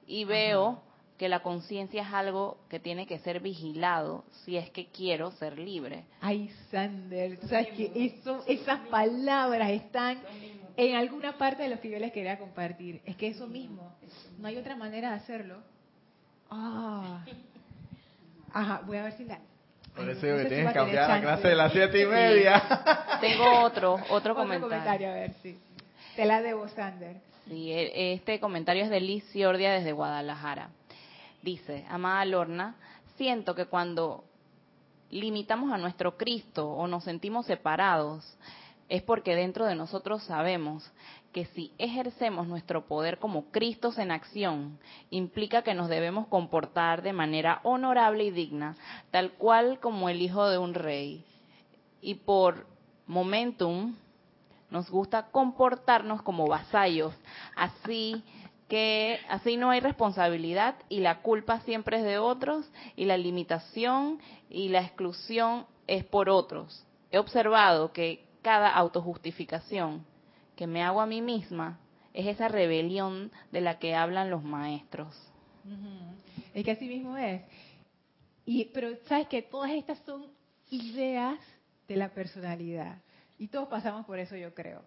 [0.06, 0.82] y veo
[1.18, 5.58] que la conciencia es algo que tiene que ser vigilado si es que quiero ser
[5.58, 6.04] libre.
[6.20, 10.18] Ay, Sander, sabes que eso, esas palabras están
[10.76, 13.00] en alguna parte de lo que yo les quería compartir.
[13.04, 13.94] Es que eso mismo,
[14.38, 15.62] no hay otra manera de hacerlo.
[16.50, 17.24] Ah.
[18.52, 19.38] Ajá, voy a ver si la...
[19.94, 22.62] Por eso no si tienes que cambiar la clase de las siete y media.
[23.20, 24.68] Tengo otro, otro Otro comentario.
[24.68, 25.58] comentario, a ver, sí.
[26.16, 27.16] Te la debo, Sander.
[27.48, 30.70] Sí, e- este comentario es de Liz Ciordia desde Guadalajara.
[31.42, 32.76] Dice, amada Lorna,
[33.16, 34.24] siento que cuando
[35.10, 38.36] limitamos a nuestro Cristo o nos sentimos separados,
[38.88, 40.90] es porque dentro de nosotros sabemos
[41.32, 44.78] que si ejercemos nuestro poder como Cristos en acción,
[45.10, 48.76] implica que nos debemos comportar de manera honorable y digna,
[49.10, 51.24] tal cual como el hijo de un rey.
[52.02, 52.66] Y por
[53.06, 53.94] momentum,
[54.72, 57.14] nos gusta comportarnos como vasallos,
[57.54, 58.24] así
[58.68, 62.66] que así no hay responsabilidad y la culpa siempre es de otros
[62.96, 64.18] y la limitación
[64.48, 66.86] y la exclusión es por otros.
[67.10, 70.06] He observado que cada autojustificación
[70.56, 71.78] que me hago a mí misma
[72.14, 75.14] es esa rebelión de la que hablan los maestros.
[76.54, 77.42] Es que así mismo es.
[78.46, 80.28] Y, pero sabes que todas estas son
[80.70, 81.38] ideas
[81.88, 83.02] de la personalidad.
[83.42, 84.84] Y todos pasamos por eso, yo creo.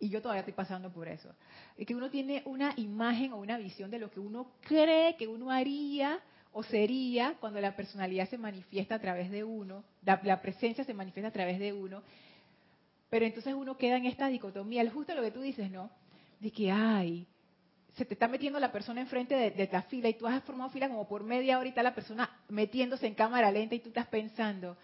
[0.00, 1.32] Y yo todavía estoy pasando por eso.
[1.78, 5.28] Es que uno tiene una imagen o una visión de lo que uno cree que
[5.28, 6.18] uno haría
[6.50, 11.28] o sería cuando la personalidad se manifiesta a través de uno, la, presencia se manifiesta
[11.28, 12.02] a través de uno.
[13.08, 15.88] Pero entonces uno queda en esta dicotomía, justo lo que tú dices, ¿no?
[16.40, 17.24] De que, ay,
[17.94, 20.70] se te está metiendo la persona enfrente de, de la fila y tú has formado
[20.70, 23.90] fila como por media hora y está la persona metiéndose en cámara lenta y tú
[23.90, 24.76] estás pensando,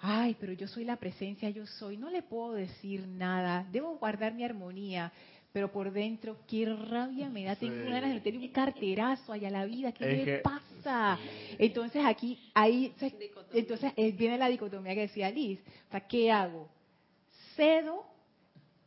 [0.00, 4.32] ay, pero yo soy la presencia, yo soy, no le puedo decir nada, debo guardar
[4.34, 5.12] mi armonía,
[5.52, 7.90] pero por dentro, qué rabia me da, tengo Sí.
[7.90, 11.18] ganas de meterle un carterazo allá a la vida, ¿qué Es me que- pasa?
[11.58, 13.12] Entonces aquí, ahí, se-
[13.54, 16.68] entonces eh, viene la dicotomía que decía Liz, o sea, ¿qué hago?
[17.56, 18.04] Cedo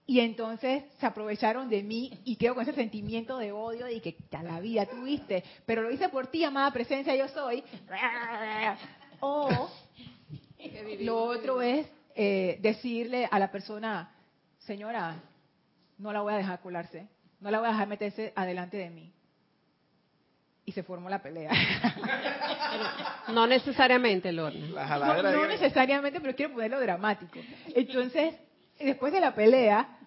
[0.08, 4.16] y entonces se aprovecharon de mí y quedo con ese sentimiento de odio de que
[4.32, 7.64] a la vida tuviste, pero lo hice por ti, amada presencia, yo soy.
[9.24, 9.70] O
[11.00, 14.12] lo otro es eh, decirle a la persona,
[14.60, 15.16] señora,
[15.98, 17.08] no la voy a dejar colarse,
[17.40, 19.12] no la voy a dejar meterse adelante de mí.
[20.66, 21.52] Y se formó la pelea.
[23.34, 24.98] No necesariamente, Lorna.
[24.98, 27.40] No, no necesariamente, pero quiero ponerlo dramático.
[27.74, 28.36] Entonces,
[28.80, 29.98] después de la pelea,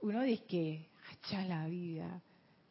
[0.00, 2.20] uno dice que, hacha la vida,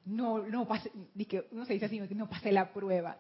[0.06, 3.18] no, no pasé, dice que uno se dice así, no pasé la prueba.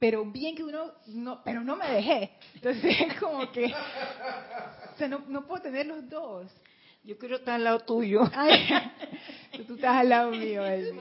[0.00, 2.32] Pero bien que uno, no, pero no me dejé.
[2.54, 6.50] Entonces, es como que, o sea, no, no puedo tener los dos.
[7.04, 8.22] Yo quiero estar al lado tuyo.
[8.34, 8.68] Ay,
[9.66, 10.98] tú estás al lado mío, Elvi.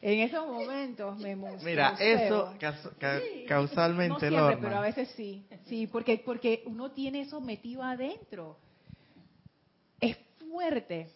[0.00, 1.68] En esos momentos me monstruoseo.
[1.68, 2.54] Mira, eso
[3.00, 4.60] ca- causalmente, No siempre, Lorna.
[4.68, 5.44] pero a veces sí.
[5.66, 8.58] Sí, porque, porque uno tiene eso metido adentro.
[10.00, 11.08] Es fuerte.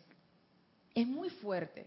[0.95, 1.87] Es muy fuerte.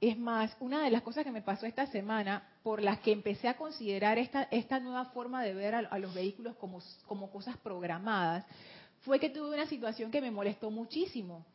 [0.00, 3.48] Es más, una de las cosas que me pasó esta semana, por las que empecé
[3.48, 8.44] a considerar esta, nueva forma de ver a, los vehículos como, cosas programadas,
[9.00, 11.46] fue que tuve una situación que me molestó muchísimo.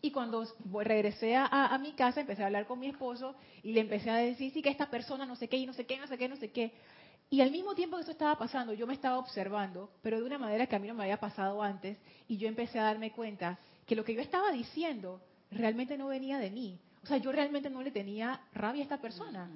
[0.00, 3.80] Y cuando regresé a, a, mi casa, empecé a hablar con mi esposo y le
[3.80, 6.06] empecé a decir, sí, que esta persona no sé qué, y no sé qué, no
[6.06, 6.72] sé qué, no sé qué.
[7.28, 10.38] Y al mismo tiempo que eso estaba pasando, yo me estaba observando, pero de una
[10.38, 11.98] manera que a mí no me había pasado antes,
[12.28, 16.38] y yo empecé a darme cuenta que lo que yo estaba diciendo realmente no venía
[16.38, 16.78] de mí.
[17.02, 19.50] O sea, yo realmente no le tenía rabia a esta persona.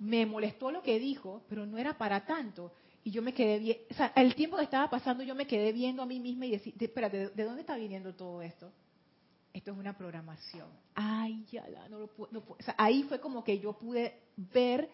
[0.00, 2.72] Me molestó lo que dijo, pero no era para tanto.
[3.04, 5.72] Y yo me quedé bien, o sea, el tiempo que estaba pasando yo me quedé
[5.72, 8.70] viendo a mí misma y decía, espérate, ¿de dónde está viniendo todo esto?
[9.52, 10.68] Esto es una programación.
[10.94, 12.58] Ay, ya la, no lo puedo, no puedo.
[12.60, 14.90] O sea, ahí fue como que yo pude ver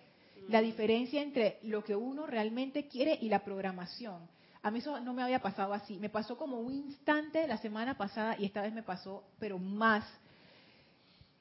[0.49, 4.29] la diferencia entre lo que uno realmente quiere y la programación.
[4.63, 5.99] A mí eso no me había pasado así.
[5.99, 10.05] Me pasó como un instante la semana pasada y esta vez me pasó, pero más.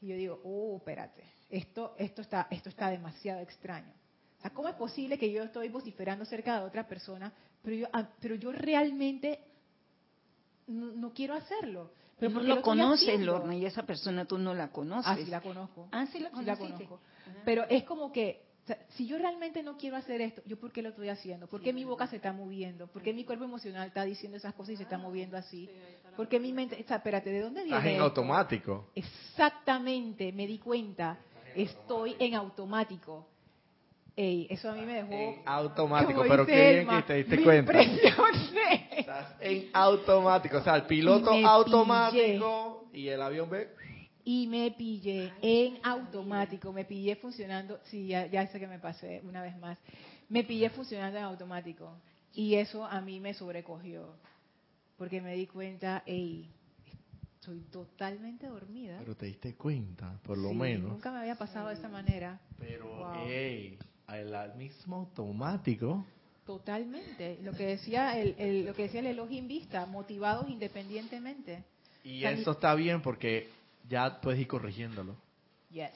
[0.01, 3.93] Y yo digo, oh, espérate, esto, esto, está, esto está demasiado extraño.
[4.37, 7.87] O sea, ¿cómo es posible que yo estoy vociferando cerca de otra persona, pero yo,
[7.93, 9.39] ah, pero yo realmente
[10.67, 11.91] no, quiero hacerlo?
[12.19, 15.11] Pero no lo, conoces, Lorna, y esa persona tú no la conoces.
[15.11, 15.89] Ah, sí la conozco.
[15.91, 16.99] Ah, sí la, sí la conozco.
[17.43, 18.45] Pero es como que
[18.95, 21.47] si yo realmente no quiero hacer esto, ¿yo por qué lo estoy haciendo?
[21.47, 22.87] ¿Por qué mi boca se está moviendo?
[22.87, 25.69] ¿Por qué mi cuerpo emocional está diciendo esas cosas y se está moviendo así?
[26.15, 26.79] ¿Por qué mi mente...
[26.79, 28.89] espérate, ¿de dónde viene Estás en automático.
[28.95, 31.19] Exactamente, me di cuenta.
[31.56, 33.28] Estoy en automático.
[34.16, 35.14] Ey, eso a mí me dejó...
[35.14, 37.74] En automático, pero qué bien que te diste cuenta.
[37.82, 43.70] Estás en automático, o sea, el piloto automático y el avión ve
[44.26, 49.41] y me pillé en automático, me pillé funcionando, sí, ya, sé que me pasé una
[49.43, 49.78] vez más,
[50.28, 51.95] me pillé funcionando en automático
[52.34, 54.16] y eso a mí me sobrecogió,
[54.97, 56.49] porque me di cuenta, hey,
[57.45, 58.97] estoy totalmente dormida.
[58.99, 60.91] Pero te diste cuenta, por lo menos.
[60.91, 62.39] Nunca me había pasado de esa manera.
[62.57, 63.77] Pero, hey,
[64.07, 66.03] al mismo automático.
[66.45, 71.63] Totalmente, lo que decía el, lo que decía el Elohim Vista, motivados independientemente.
[72.03, 73.49] Y eso está bien porque
[73.87, 75.15] ya puedes ir corrigiéndolo.
[75.71, 75.91] Yes.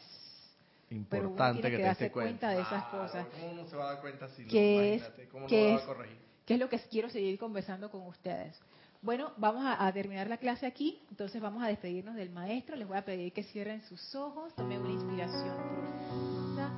[0.91, 2.49] Importante que, te des cuenta.
[2.49, 3.27] de esas cosas.
[3.27, 6.17] ¿Cómo uno se va a dar cuenta si ¿Qué es, ¿Cómo qué va a corregir?
[6.47, 8.59] ¿Qué es lo que quiero seguir conversando con ustedes?
[9.01, 12.75] Bueno, vamos a, terminar la clase aquí, entonces vamos a despedirnos del maestro.
[12.75, 16.69] Les voy a pedir que cierren sus ojos, tomen una inspiración profunda,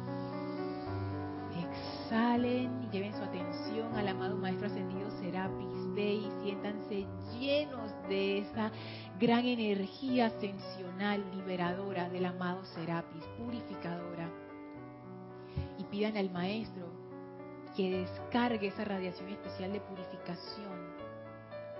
[1.65, 8.71] exhalen y lleven su atención al amado maestro ascendido Serapis Bey, siéntanse llenos de esa
[9.19, 14.29] gran energía ascensional, liberadora del amado Serapis, purificadora.
[15.79, 16.85] Y pidan al Maestro
[17.75, 20.80] que descargue esa radiación especial de purificación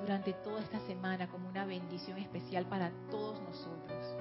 [0.02, 4.16] durante toda esta semana como una bendición especial para todos nosotros.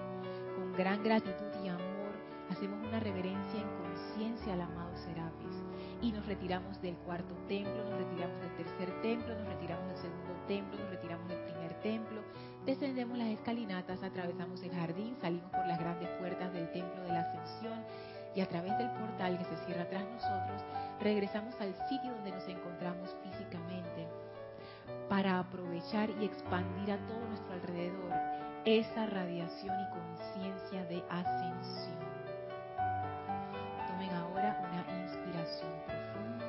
[0.56, 2.12] Con gran gratitud y amor
[2.50, 5.56] hacemos una reverencia en conciencia al amado Serapis
[6.02, 10.32] y nos retiramos del cuarto templo, nos retiramos del tercer templo, nos retiramos del segundo
[10.46, 12.20] templo, nos retiramos del primer templo
[12.66, 17.20] Descendemos las escalinatas, atravesamos el jardín, salimos por las grandes puertas del templo de la
[17.20, 17.84] ascensión
[18.34, 20.62] y a través del portal que se cierra tras nosotros,
[21.00, 23.16] regresamos al sitio donde nos encontramos
[25.10, 28.12] para aprovechar y expandir a todo nuestro alrededor
[28.64, 31.98] esa radiación y conciencia de ascensión.
[33.88, 36.46] Tomen ahora una inspiración profunda,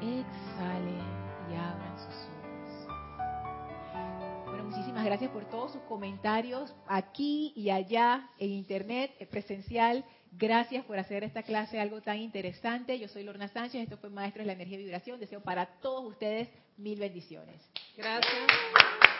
[0.00, 1.04] exhalen
[1.50, 2.34] y abran sus ojos
[4.64, 10.04] muchísimas gracias por todos sus comentarios aquí y allá, en internet, presencial.
[10.36, 12.98] Gracias por hacer esta clase algo tan interesante.
[12.98, 15.20] Yo soy Lorna Sánchez, esto fue Maestro de la Energía y Vibración.
[15.20, 17.62] Deseo para todos ustedes mil bendiciones.
[17.96, 19.13] Gracias.